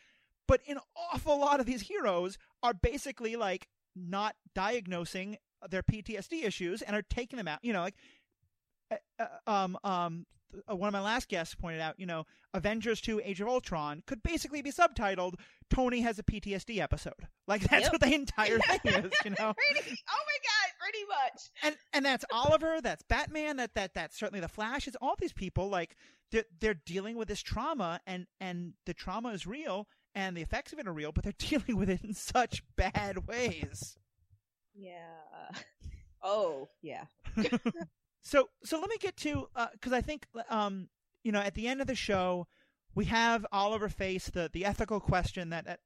[0.47, 5.37] But an awful lot of these heroes are basically like not diagnosing
[5.69, 7.59] their PTSD issues and are taking them out.
[7.63, 7.95] You know, like
[8.91, 10.25] uh, uh, um um
[10.71, 11.99] uh, one of my last guests pointed out.
[11.99, 15.33] You know, Avengers 2: Age of Ultron could basically be subtitled
[15.69, 17.91] "Tony has a PTSD episode." Like that's Yep.
[17.91, 19.11] what the entire thing is.
[19.25, 21.41] You know pretty, oh my God, pretty much.
[21.63, 24.87] and and that's Oliver, that's Batman, that that that's certainly the Flash.
[24.87, 25.95] It's all these people like
[26.31, 29.87] they're they're dealing with this trauma, and and the trauma is real,
[30.17, 33.27] and the effects of it are real, but they're dealing with it in such bad
[33.27, 33.97] ways.
[34.75, 35.51] Yeah.
[36.23, 37.05] Oh, yeah.
[38.27, 40.89] So so let me get to because I think um
[41.23, 42.45] you know at the end of the show
[42.93, 45.79] we have Oliver face the the ethical question that, that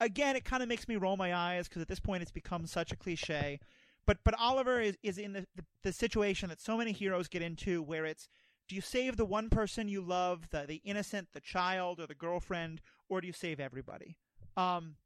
[0.00, 2.66] again it kind of makes me roll my eyes because at this point it's become
[2.66, 3.60] such a cliche.
[4.06, 7.42] But but Oliver is is in the, the the situation that so many heroes get
[7.42, 8.30] into where it's
[8.68, 12.14] do you save the one person you love the the innocent the child or the
[12.14, 14.16] girlfriend or do you save everybody?
[14.56, 14.96] Um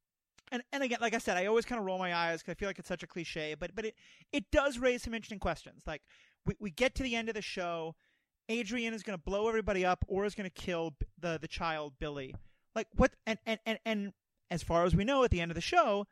[0.51, 2.55] and and again, like I said, I always kind of roll my eyes because I
[2.55, 3.95] feel like it's such a cliche, but but it
[4.33, 5.83] it does raise some interesting questions.
[5.87, 6.03] Like
[6.47, 7.95] we we get to the end of the show,
[8.49, 11.95] Adrian is going to blow everybody up or is going to kill the the child
[11.99, 12.35] Billy.
[12.75, 13.13] Like what?
[13.27, 14.13] And and and and
[14.51, 16.07] as far as we know, at the end of the show,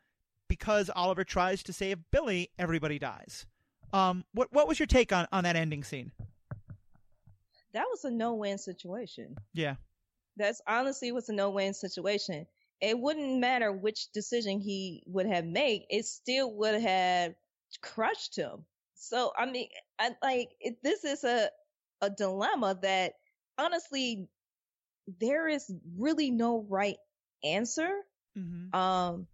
[0.47, 3.45] because Oliver tries to save Billy, everybody dies.
[3.93, 6.11] Um, what what was your take on on that ending scene?
[7.73, 9.35] That was a no-win situation.
[9.53, 9.75] Yeah,
[10.37, 12.47] That's honestly was a no-win situation.
[12.81, 17.35] It wouldn't matter which decision he would have made; it still would have
[17.81, 18.65] crushed him.
[18.95, 21.49] So I mean, I like it, this is a
[22.01, 23.13] a dilemma that
[23.57, 24.29] honestly
[25.19, 26.97] there is really no right
[27.43, 27.89] answer.
[28.37, 28.75] mm-hmm.
[28.77, 29.27] Um,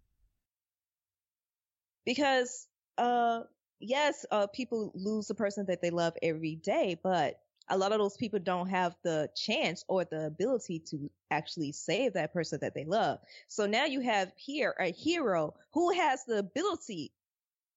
[2.04, 2.66] because
[2.98, 3.40] uh,
[3.80, 7.98] yes, uh, people lose the person that they love every day, but a lot of
[7.98, 12.74] those people don't have the chance or the ability to actually save that person that
[12.74, 13.18] they love.
[13.48, 17.12] So now you have here a hero who has the ability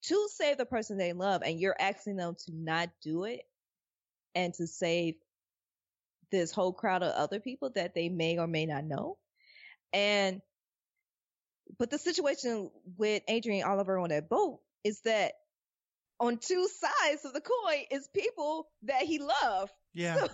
[0.04, 3.42] to save the person they love, and you're asking them to not do it
[4.36, 5.16] and to save
[6.32, 9.18] this whole crowd of other people that they may or may not know.
[9.94, 10.42] And
[11.78, 15.34] but the situation with Adrian Oliver on that boat is that
[16.20, 19.72] on two sides of the coin is people that he loved.
[19.93, 20.15] yeah.
[20.15, 20.22] So,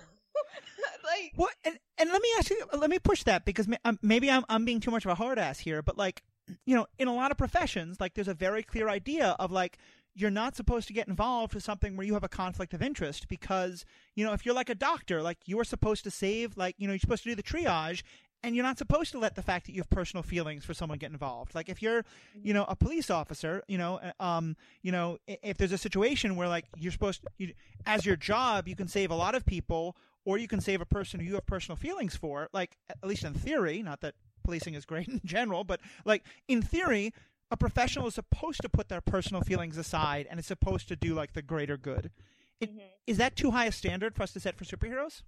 [1.06, 1.54] like, What?
[1.64, 4.66] And, and let me ask you, let me push that because um, maybe I'm I'm
[4.66, 6.24] being too much of a hard ass here, but like,
[6.66, 9.78] you know, in a lot of professions, like there's a very clear idea of like
[10.16, 13.28] you're not supposed to get involved with something where you have a conflict of interest
[13.28, 16.76] because you know if you're like a doctor, like you are supposed to save, like
[16.78, 18.04] you know you're supposed to do the triage.
[18.44, 20.98] And you're not supposed to let the fact that you have personal feelings for someone
[20.98, 21.56] get involved.
[21.56, 22.04] Like if you're,
[22.44, 26.36] you know, a police officer, you know, uh, um, you know, if there's a situation
[26.36, 27.54] where like you're supposed, to, you,
[27.86, 30.86] as your job, you can save a lot of people, or you can save a
[30.86, 32.50] person who you have personal feelings for.
[32.52, 36.62] Like at least in theory, not that policing is great in general, but like in
[36.62, 37.14] theory,
[37.50, 41.14] a professional is supposed to put their personal feelings aside and is supposed to do
[41.14, 42.12] like the greater good.
[42.60, 42.82] It- Mhm.
[43.08, 45.22] Is that too high a standard for us to set for superheroes?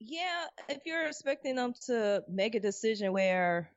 [0.00, 3.70] Yeah, if you're expecting them to make a decision where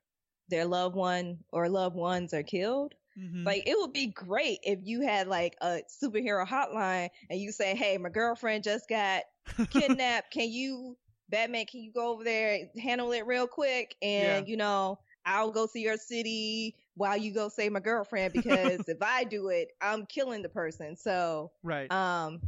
[0.49, 3.47] their loved one or loved ones are killed, Mm-hmm.
[3.47, 7.76] like it would be great if you had like a superhero hotline and you say,
[7.76, 9.24] "Hey, my girlfriend just got
[9.71, 10.32] kidnapped.
[10.34, 10.97] Can you,
[11.30, 11.65] Batman?
[11.65, 13.95] Can you go over there handle it real quick?
[14.01, 18.84] And you know, I'll go to your city while you go save my girlfriend because
[18.88, 20.95] if I do it, I'm killing the person.
[20.95, 21.91] So, right.
[21.91, 22.41] um,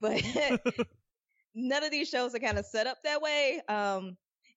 [0.00, 0.22] but
[1.58, 3.60] none of these shows are kind of set up that way.
[3.68, 4.16] Um,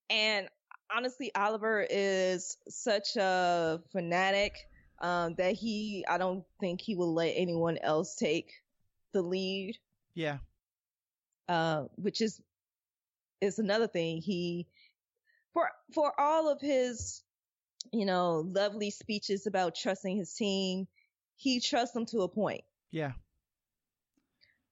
[0.09, 0.47] and
[0.95, 4.53] honestly, Oliver is such a fanatic
[5.01, 8.51] um, that he, I don't think he will let anyone else take
[9.13, 9.77] the lead
[10.13, 10.37] yeah.
[11.47, 12.41] uh, which is
[13.39, 14.21] is another thing.
[14.21, 14.67] He
[15.53, 17.23] for for all of his,
[17.91, 20.87] you know, lovely speeches about trusting his team,
[21.35, 22.63] he trusts them to a point.
[22.91, 23.13] Yeah.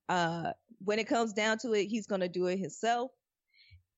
[0.09, 0.51] Uh,
[0.83, 3.11] when it comes down to it, he's gonna do it himself.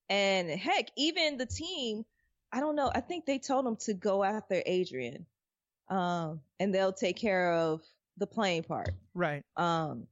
[0.10, 2.04] And heck, even the team,
[2.52, 2.92] I don't know.
[2.94, 5.26] I think they told him to go after Adrian,
[5.90, 7.82] um, and they'll take care of
[8.18, 8.90] the playing part.
[9.14, 9.44] Right.
[9.56, 10.08] Um,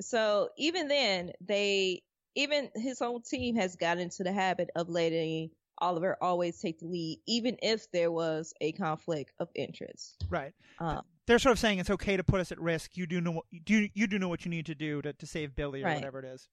[0.00, 2.02] so even then, they
[2.34, 6.86] even his own team has got into the habit of letting Oliver always take the
[6.86, 10.24] lead, even if there was a conflict of interest.
[10.28, 10.52] Right.
[10.80, 12.96] Um, they're sort of saying it's okay to put us at risk.
[12.96, 13.88] You do know what you do.
[13.94, 15.94] You do know what you need to do to, to save Billy or Right.
[15.96, 16.48] whatever it is.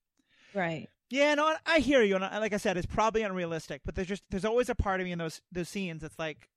[0.53, 0.87] Right.
[1.09, 3.81] Yeah, no, I hear you, and I, like I said, it's probably unrealistic.
[3.85, 6.49] But there's just there's always a part of me in those those scenes that's like,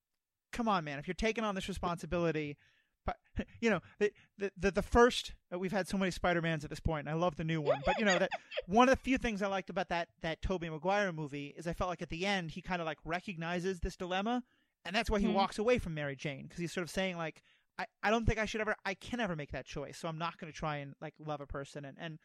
[0.52, 2.56] come on, man, if you're taking on this responsibility,
[3.04, 3.16] but
[3.60, 4.12] you know, the
[4.56, 7.18] the the, first uh, we've had so many Spider Mans at this point, and I
[7.18, 7.82] love the new one.
[7.84, 8.30] But you know that
[8.66, 11.74] one of the few things I liked about that that Tobey Maguire movie is I
[11.74, 14.42] felt like at the end he kind of like recognizes this dilemma,
[14.86, 15.34] and that's why he Mhm.
[15.34, 17.42] walks away from Mary Jane because he's sort of saying like.
[17.78, 20.18] I, I don't think I should ever I can ever make that choice, so I'm
[20.18, 21.84] not going to try and like love a person.
[21.84, 22.18] And, and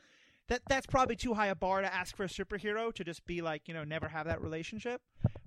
[0.47, 3.41] that that's probably too high a bar to ask for a superhero to just be
[3.41, 5.02] like you know never have that relationship.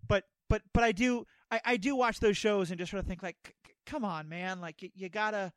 [0.08, 3.06] But but but i do i, I do watch those shows and just sort of
[3.06, 3.54] think like
[3.86, 4.60] come on man.
[4.60, 5.52] Like you, you gotta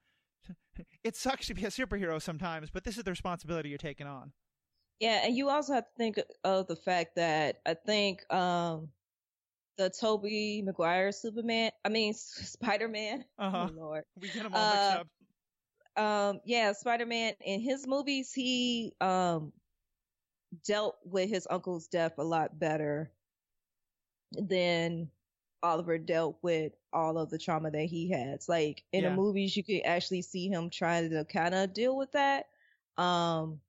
[1.04, 4.32] it sucks to be a superhero sometimes but this is the responsibility you're taking on.
[5.00, 8.89] Yeah, and you also have to think of the fact that I think um
[9.78, 13.25] the Tobey Maguire Superman, I mean Spider Man.
[13.39, 13.67] Uh-huh.
[13.67, 14.03] Oh Lord.
[14.19, 15.07] we get them all mixed Uh, up
[15.97, 19.51] um yeah spider-man in his movies he um
[20.65, 23.11] dealt with his uncle's death a lot better
[24.34, 25.09] than
[25.63, 29.09] oliver dealt with all of the trauma that he has like in Yeah.
[29.09, 32.45] the movies you could actually see him trying to kind of deal with that
[32.97, 33.59] um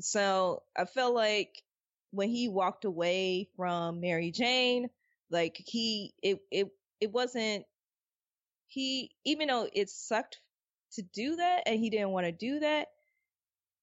[0.00, 1.62] so i felt like
[2.12, 4.88] when he walked away from mary jane
[5.32, 6.68] like he it it
[7.00, 7.64] it wasn't
[8.68, 10.38] he even though it sucked
[10.92, 12.88] to do that and he didn't want to do that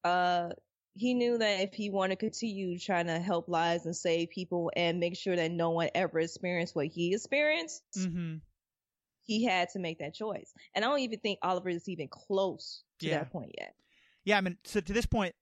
[0.03, 0.49] uh
[0.95, 4.71] he knew that if he wanted to continue trying to help lives and save people
[4.75, 8.35] and make sure that no one ever experienced what he experienced mm-hmm.
[9.23, 12.83] he had to make that choice and i don't even think oliver is even close
[12.99, 13.19] to Yeah.
[13.19, 13.73] that point yet
[14.23, 15.33] yeah i mean so to this point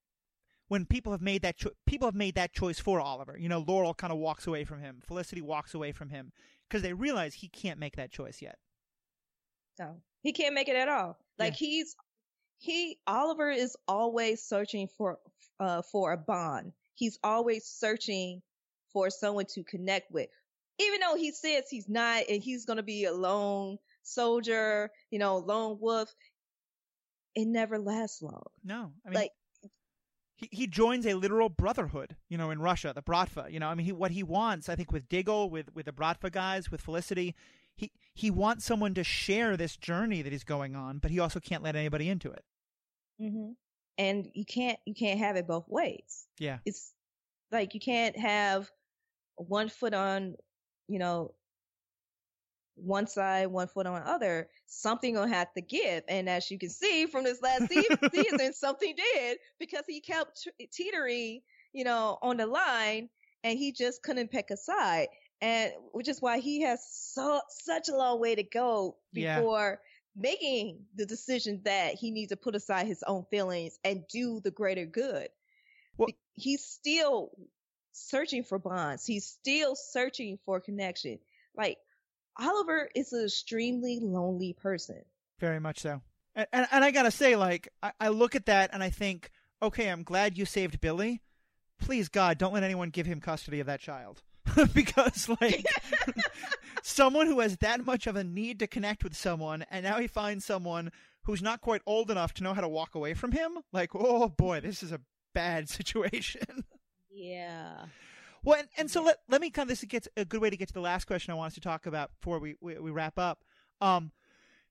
[0.67, 3.37] when people have made that cho- people have made that choice for oliver.
[3.39, 5.01] You know laurel kind of walks away from him.
[5.05, 6.31] Felicity walks away from him
[6.67, 8.57] because they realize he can't make that choice yet.
[9.79, 11.17] No he can't make it at all.
[11.39, 11.95] Like he's
[12.59, 15.19] he oliver is always searching for
[15.59, 16.73] uh for a bond.
[16.95, 18.41] He's always searching
[18.91, 20.29] for someone to connect with.
[20.79, 25.19] Even though he says he's not and he's going to be a lone soldier you
[25.19, 26.09] know lone wolf
[27.35, 28.43] it never lasts long.
[28.63, 29.31] No, I mean, Like-
[30.37, 33.51] he he joins a literal brotherhood, you know, in Russia, the Bratva.
[33.51, 35.91] You know, I mean, he, what he wants, I think, with Diggle, with with the
[35.91, 37.35] Bratva guys, with Felicity,
[37.75, 41.39] he he wants someone to share this journey that he's going on, but he also
[41.39, 42.45] can't let anybody into it.
[43.19, 43.53] Mm-hmm.
[43.97, 46.93] and you can't you can't have it both ways Yeah, it's
[47.51, 48.69] like you can't have
[49.37, 50.35] one foot on
[50.87, 51.33] you know
[52.77, 56.59] one side one foot on the other something gonna have to give and as you
[56.59, 57.67] can see from this last
[58.13, 61.41] season something did because he kept t- teetering
[61.73, 63.09] you know on the line
[63.43, 65.07] and he just couldn't pick a side
[65.41, 69.39] and which is why he has so such a long way to go Yeah.
[69.39, 69.79] before
[70.15, 74.51] making the decision that he needs to put aside his own feelings and do the
[74.51, 75.29] greater good
[75.97, 77.31] Well- he's still
[77.93, 79.05] searching for bonds.
[79.07, 81.17] He's still searching for connection.
[81.55, 81.79] Like
[82.39, 85.01] Oliver is an extremely lonely person.
[85.39, 86.01] very much so.
[86.35, 89.31] And and, and I gotta say, like, I, I look at that and I think,
[89.61, 91.21] okay, I'm glad you saved Billy.
[91.79, 94.23] Please God, don't let anyone give him custody of that child.
[94.73, 95.65] because like
[96.81, 100.07] someone who has that much of a need to connect with someone and now he
[100.07, 100.89] finds someone
[101.23, 104.29] who's not quite old enough to know how to walk away from him like oh
[104.29, 105.01] boy this is a
[105.33, 106.63] bad situation
[107.11, 107.85] Yeah.
[108.47, 110.57] Well and, and so let, let me kind of this gets a good way to
[110.57, 112.91] get to the last question i want us to talk about before we, we, we
[112.91, 113.43] wrap up.
[113.81, 114.11] Um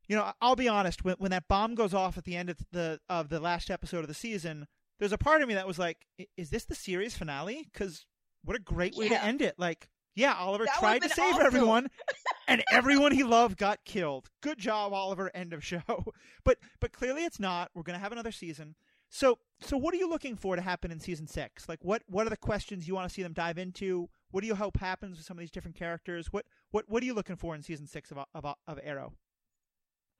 [0.09, 2.59] you know i'll be honest when, when that bomb goes off at the end of
[2.72, 4.66] the of the last episode of the season
[4.99, 6.07] there's a part of me that was like
[6.37, 7.68] is this the series finale?
[7.72, 8.07] Because
[8.45, 9.55] what a great way to end it.
[9.59, 11.47] Like yeah oliver That tried to save awesome.
[11.47, 11.89] everyone
[12.49, 14.31] and everyone he loved got killed.
[14.43, 15.31] Good job oliver.
[15.35, 15.83] End of show.
[16.45, 17.70] But but clearly it's not.
[17.74, 18.77] We're going to have another season
[19.11, 22.27] so so what are you looking for to happen in season six like what what
[22.27, 25.17] are the questions you want to see them dive into what do you hope happens
[25.17, 27.87] with some of these different characters what what what are you looking for in season
[27.87, 29.13] six of of, of arrow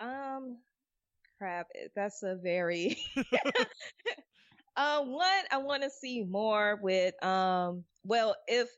[0.01, 0.59] Um,
[1.39, 1.66] crap.
[1.95, 2.97] That's a very.
[4.76, 7.84] uh, one, I want to see more with um.
[8.05, 8.68] Well, if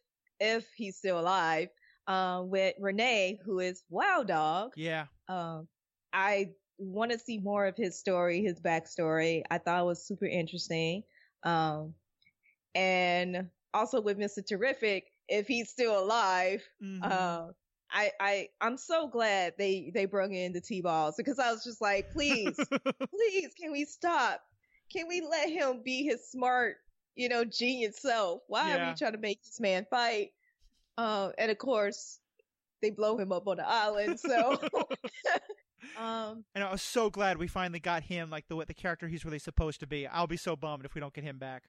[0.41, 1.69] if he's still alive,
[2.07, 4.73] um, with Renee, who is Wild Dog.
[4.77, 5.69] yeah Um,
[6.13, 9.43] I want to see more of his story, his backstory.
[9.51, 11.03] I thought it was super interesting.
[11.45, 11.95] Um,
[12.75, 14.43] and also with Mr.
[14.47, 17.03] Terrific, if he's still alive, Mhm.
[17.11, 17.53] uh,
[17.91, 21.81] I, I, I'm so glad they, they brought in the T-balls because I was just
[21.81, 22.57] like, please,
[23.11, 24.43] please, can we stop?
[24.93, 26.77] Can we let him be his smart,
[27.15, 28.43] you know, genius self?
[28.47, 30.33] Why are we trying to make this man fight?
[30.99, 32.19] Um, and of course,
[32.83, 34.21] they blow him up on the island.
[34.21, 34.59] So
[35.97, 39.25] Um, and I was so glad we finally got him, like the the character he's
[39.25, 40.07] really supposed to be.
[40.07, 41.65] I'll be so bummed if we don't get him back.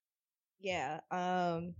[0.59, 0.99] Yeah.
[1.11, 1.75] Um.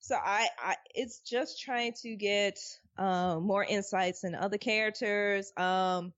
[0.00, 2.58] So I, I, it's just trying to get
[2.98, 5.52] um more insights in other characters.
[5.56, 6.12] Um.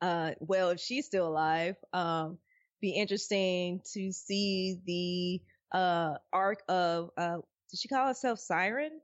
[0.00, 0.32] Uh.
[0.40, 2.38] Well, if she's still alive, um,
[2.80, 7.38] be interesting to see the uh arc of uh.
[7.70, 9.00] Did she call herself Siren?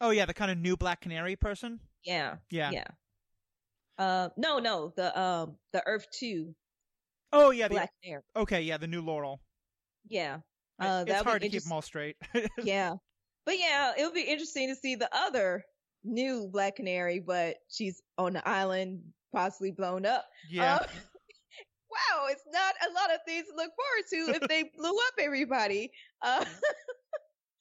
[0.00, 1.80] Oh yeah, the kind of new Black Canary person.
[2.04, 2.36] Yeah.
[2.50, 2.70] Yeah.
[2.70, 2.86] Yeah.
[4.00, 4.30] Uh.
[4.36, 4.58] No.
[4.58, 4.92] No.
[4.96, 5.56] The um.
[5.72, 6.54] The Earth Two.
[7.32, 8.22] Oh yeah, the, Black Canary.
[8.34, 9.40] okay, yeah, the new Laurel.
[10.08, 10.38] Yeah.
[10.80, 12.16] Uh, it's hard to keep them all straight.
[12.62, 12.94] yeah.
[13.44, 15.62] But yeah, it'll be interesting to see the other
[16.04, 19.00] new Black Canary, but she's on the island,
[19.32, 20.24] possibly blown up.
[20.48, 20.76] yeah.
[20.76, 20.78] Uh,
[21.90, 25.14] wow, it's not a lot of things to look forward to if they blew up
[25.18, 25.90] everybody.
[26.22, 26.44] Uh,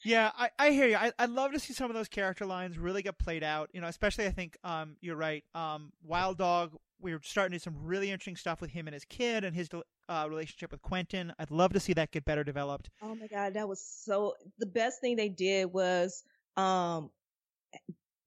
[0.03, 0.95] Yeah, I, I hear you.
[0.95, 3.69] I, I'd love to see some of those character lines really get played out.
[3.73, 5.43] You know, especially I think um, you're right.
[5.53, 6.71] Um, Wild Dog,
[7.01, 9.55] we are starting to do some really interesting stuff with him and his kid and
[9.55, 9.69] his
[10.07, 11.33] uh, relationship with Quentin.
[11.37, 12.89] I'd love to see that get better developed.
[13.01, 14.35] oh my god, that was so.
[14.57, 16.23] The best thing they did was
[16.55, 17.09] um,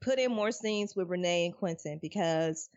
[0.02, 2.68] put in more scenes with Renee and Quentin because,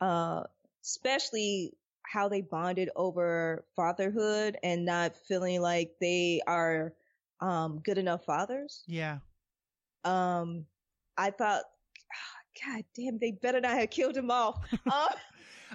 [0.00, 0.42] uh,
[0.82, 1.72] especially
[2.02, 6.92] how they bonded over fatherhood and not feeling like they are
[7.42, 8.82] um good enough fathers.
[8.86, 9.18] Yeah.
[10.04, 10.64] Um,
[11.18, 11.64] I thought,
[12.64, 14.58] God damn, they better not have killed him off.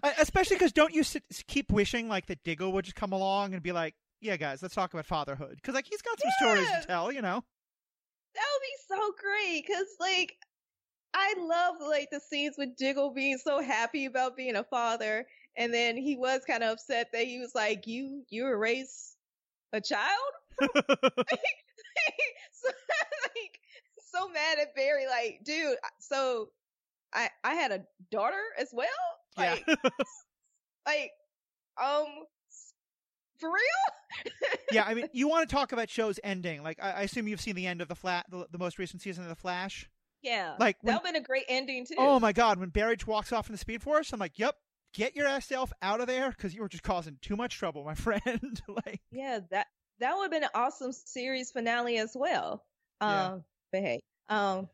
[0.04, 3.54] Um, especially because don't you sit, keep wishing like that Diggle would just come along
[3.56, 6.70] and be like, "Yeah, guys, let's talk about fatherhood," because like he's got some stories
[6.70, 7.12] to tell.
[7.12, 7.44] You know.
[8.36, 10.36] that would be so great because like
[11.16, 15.74] I love like the scenes with Diggle being so happy about being a father, and
[15.74, 19.16] then he was kind of upset that he was like, "You you erase
[19.74, 20.68] a child." so
[23.36, 23.60] like
[24.12, 25.78] so mad at Barry, like, dude.
[26.00, 26.50] So
[27.14, 27.82] I I had a
[28.12, 28.88] daughter as well.
[29.38, 29.56] yeah.
[29.68, 29.80] Like
[30.86, 31.12] like
[31.82, 32.08] um
[33.40, 34.52] for real.
[34.72, 34.84] yeah.
[34.86, 36.64] I mean, you want to talk about shows ending?
[36.64, 39.02] Like, I, I assume you've seen the end of the flat, the, the most recent
[39.02, 39.90] season of the Flash.
[40.24, 41.96] yeah, Like, when, that would have been a great ending too.
[41.98, 44.56] oh my god, when Barry walks off in the Speed Force, I'm like, "Yep."
[44.94, 47.84] Get your ass self out of there because you were just causing too much trouble,
[47.84, 48.62] my friend.
[48.86, 49.68] like, Yeah, that
[50.00, 52.64] that would have been an awesome series finale as well.
[53.02, 53.38] Um, Yeah.
[53.72, 54.70] but hey, um,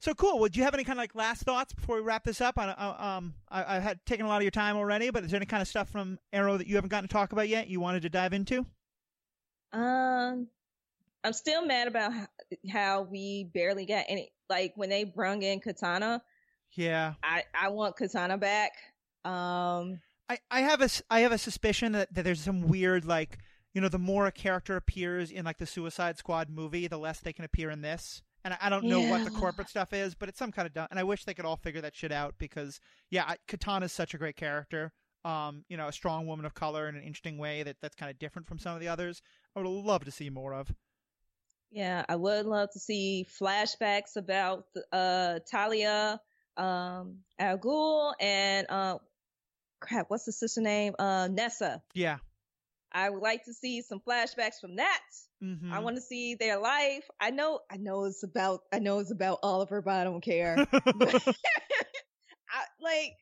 [0.00, 0.38] So cool.
[0.38, 2.58] Well, do you have any kind of like last thoughts before we wrap this up?
[2.58, 5.30] I, I, um, I, I had taken a lot of your time already, but is
[5.30, 7.68] there any kind of stuff from Arrow that you haven't gotten to talk about yet?
[7.68, 8.66] You wanted to dive into?
[9.72, 10.48] um,
[11.24, 12.26] I'm still mad about how,
[12.70, 14.32] how we barely got any.
[14.48, 16.22] Like when they brung in Katana,
[16.72, 18.72] Yeah, I I want Katana back.
[19.24, 23.38] Um, I, I have a I have a suspicion that, that there's some weird like,
[23.76, 27.20] you know, the more a character appears in like the Suicide Squad movie, the less
[27.20, 28.22] they can appear in this.
[28.42, 30.86] And I, don't know what the corporate stuff is, but it's some kind of dumb.
[30.90, 34.14] And I wish they could all figure that shit out because, yeah, I, Katana's such
[34.14, 34.94] a great character.
[35.26, 38.10] Um, you know, a strong woman of color in an interesting way that that's kind
[38.10, 39.20] of different from some of the others.
[39.54, 40.72] I would love to see more of.
[41.70, 46.18] yeah, I would love to see flashbacks about uh Talia,
[46.56, 48.96] um, Al Ghul, and uh,
[49.80, 50.94] crap, what's the sister name?
[50.98, 51.82] Uh, Nyssa.
[51.92, 52.18] Yeah.
[52.96, 55.02] I would like to see some flashbacks from that.
[55.44, 55.70] Mm-hmm.
[55.70, 57.04] I want to see their life.
[57.20, 60.56] I know, I know it's about, I know it's about Oliver, but I don't care.
[60.72, 60.94] I,
[62.80, 63.12] like,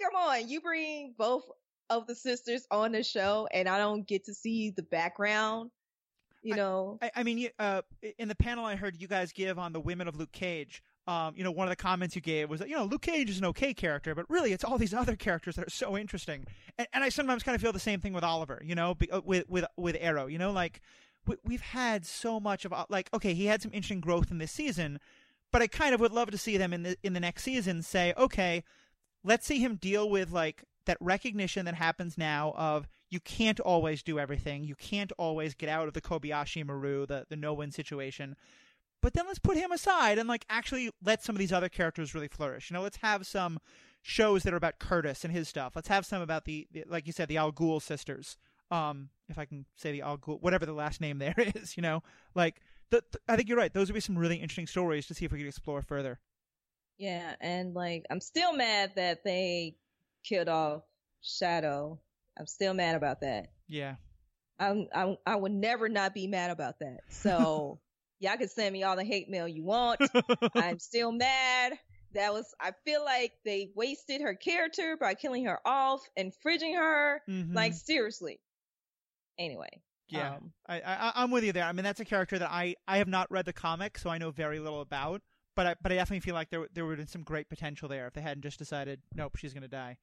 [0.00, 1.42] come on, you bring both
[1.90, 5.72] of the sisters on the show, and I don't get to see the background.
[6.42, 7.82] You know, I, I mean, uh,
[8.18, 11.34] in the panel I heard you guys give on the women of Luke Cage, um,
[11.36, 13.38] you know, one of the comments you gave was that, you know, Luke Cage is
[13.38, 16.46] an okay character, but really it's all these other characters that are so interesting.
[16.78, 19.10] And, and I sometimes kind of feel the same thing with Oliver, you know, be,
[19.10, 20.80] uh, with, with, with Arrow, you know, like
[21.26, 24.38] we, we've had so much of, uh, like, okay, he had some interesting growth in
[24.38, 24.98] this season,
[25.52, 27.82] but I kind of would love to see them in the, in the next season
[27.82, 28.64] say, okay,
[29.22, 34.02] let's see him deal with like that recognition that happens now of you can't always
[34.02, 34.64] do everything.
[34.64, 38.36] You can't always get out of the Kobayashi Maru, the the no win situation.
[39.04, 42.14] But then let's put him aside and like actually let some of these other characters
[42.14, 42.70] really flourish.
[42.70, 43.58] You know, let's have some
[44.00, 45.76] shows that are about Curtis and his stuff.
[45.76, 48.38] Let's have some about the, the like you said, the Al Ghul sisters.
[48.70, 51.82] Um, if I can say the Al Ghul, whatever the last name there is, you
[51.82, 52.02] know,
[52.34, 53.74] like the, the- I think you're right.
[53.74, 56.18] Those would be some really interesting stories to see if we could explore further.
[56.96, 59.76] yeah, and like, I'm still mad that they
[60.24, 60.80] killed off
[61.22, 61.98] Shado.
[62.40, 63.48] I'm still mad about that.
[63.68, 63.96] Yeah.
[64.58, 67.00] I'm, I'm, I would never not be mad about that.
[67.10, 67.80] So,
[68.24, 70.00] y'all can send me all the hate mail you want.
[70.54, 71.74] I'm still mad.
[72.14, 76.76] That was, I feel like they wasted her character by killing her off and fridging
[76.76, 77.22] her.
[77.28, 77.54] Mhm.
[77.54, 78.40] Like, seriously.
[79.38, 79.80] Anyway.
[80.08, 81.64] Yeah, um, I, I I'm with you there.
[81.64, 84.18] I mean, that's a character that I I have not read the comic, so I
[84.18, 85.22] know very little about.
[85.56, 87.88] but I but I definitely feel like there there would have been some great potential
[87.88, 89.96] there if they hadn't just decided nope she's going to die.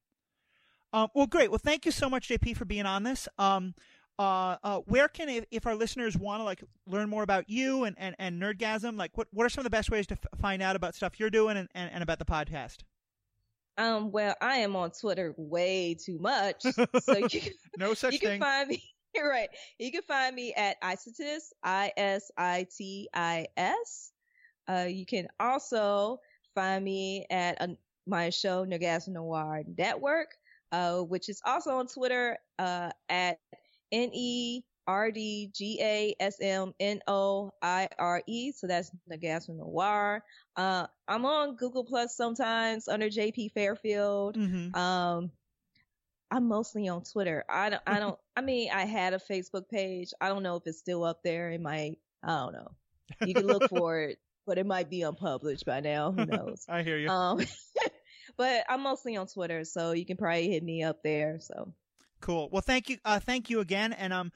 [0.92, 1.50] Um, well, great.
[1.50, 3.26] Well, thank you so much, JP, for being on this.
[3.38, 3.74] Um,
[4.18, 7.84] uh, uh, where can if, if our listeners want to like learn more about you
[7.84, 10.40] and, and, and Nerdgasm, like what what are some of the best ways to f-
[10.40, 12.78] find out about stuff you're doing and, and, and about the podcast?
[13.78, 16.62] Um, well, I am on Twitter way too much,
[17.00, 18.40] so you can, no such you thing.
[18.40, 18.82] can find me
[19.22, 19.48] right.
[19.78, 24.12] You can find me at Isitis, I S I T I S.
[24.68, 26.20] Uh, you can also
[26.54, 30.28] find me at a, my show Nerdgasm Noire Network,
[30.70, 33.38] uh, which is also on Twitter uh, at
[33.92, 38.52] N E R D G A S M N O I R E.
[38.52, 40.24] So that's Nerdgasm Noire.
[40.56, 44.36] Uh, I'm on Google Plus sometimes under JP Fairfield.
[44.36, 44.74] Mm-hmm.
[44.74, 45.30] Um,
[46.30, 47.44] I'm mostly on Twitter.
[47.48, 50.12] I don't, I don't, I mean, I had a Facebook page.
[50.20, 51.50] I don't know if it's still up there.
[51.50, 52.70] It might, I don't know.
[53.26, 56.10] You can look for it, but it might be unpublished by now.
[56.10, 56.64] Who knows?
[56.68, 57.08] I hear you.
[57.08, 57.40] Um,
[58.38, 61.38] but I'm mostly on Twitter, so you can probably hit me up there.
[61.38, 61.74] So
[62.22, 62.48] Cool.
[62.52, 62.98] Well, thank you.
[63.04, 63.92] Uh, thank you again.
[63.92, 64.32] And um,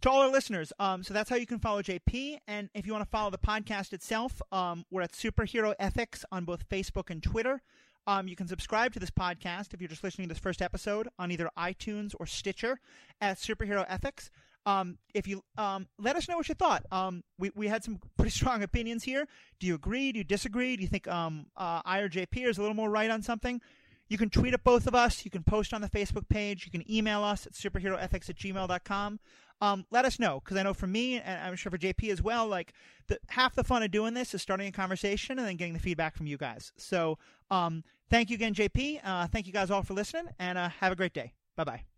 [0.00, 2.38] to all our listeners, um, so that's how you can follow JP.
[2.48, 6.46] And if you want to follow the podcast itself, um, we're at Superhero Ethics on
[6.46, 7.62] both Facebook and Twitter.
[8.06, 11.08] Um, you can subscribe to this podcast if you're just listening to this first episode
[11.18, 12.80] on either iTunes or Stitcher
[13.20, 14.30] at Superhero Ethics.
[14.64, 16.86] Um, if you um, let us know what you thought.
[16.90, 19.28] Um, we we had some pretty strong opinions here.
[19.60, 20.10] Do you agree?
[20.12, 20.74] Do you disagree?
[20.76, 23.60] Do you think um, uh, I or JP is a little more right on something?
[24.08, 25.24] You can tweet at both of us.
[25.24, 26.64] You can post on the Facebook page.
[26.64, 29.20] You can email us at superheroethics at gmail.com.
[29.60, 32.22] Um, let us know because I know for me, and I'm sure for JP as
[32.22, 32.72] well, like
[33.06, 35.80] the, half the fun of doing this is starting a conversation and then getting the
[35.80, 36.72] feedback from you guys.
[36.76, 37.18] So
[37.50, 39.00] um, thank you again, JP.
[39.02, 41.32] Uh, thank you guys all for listening, and uh, have a great day.
[41.56, 41.95] Bye bye.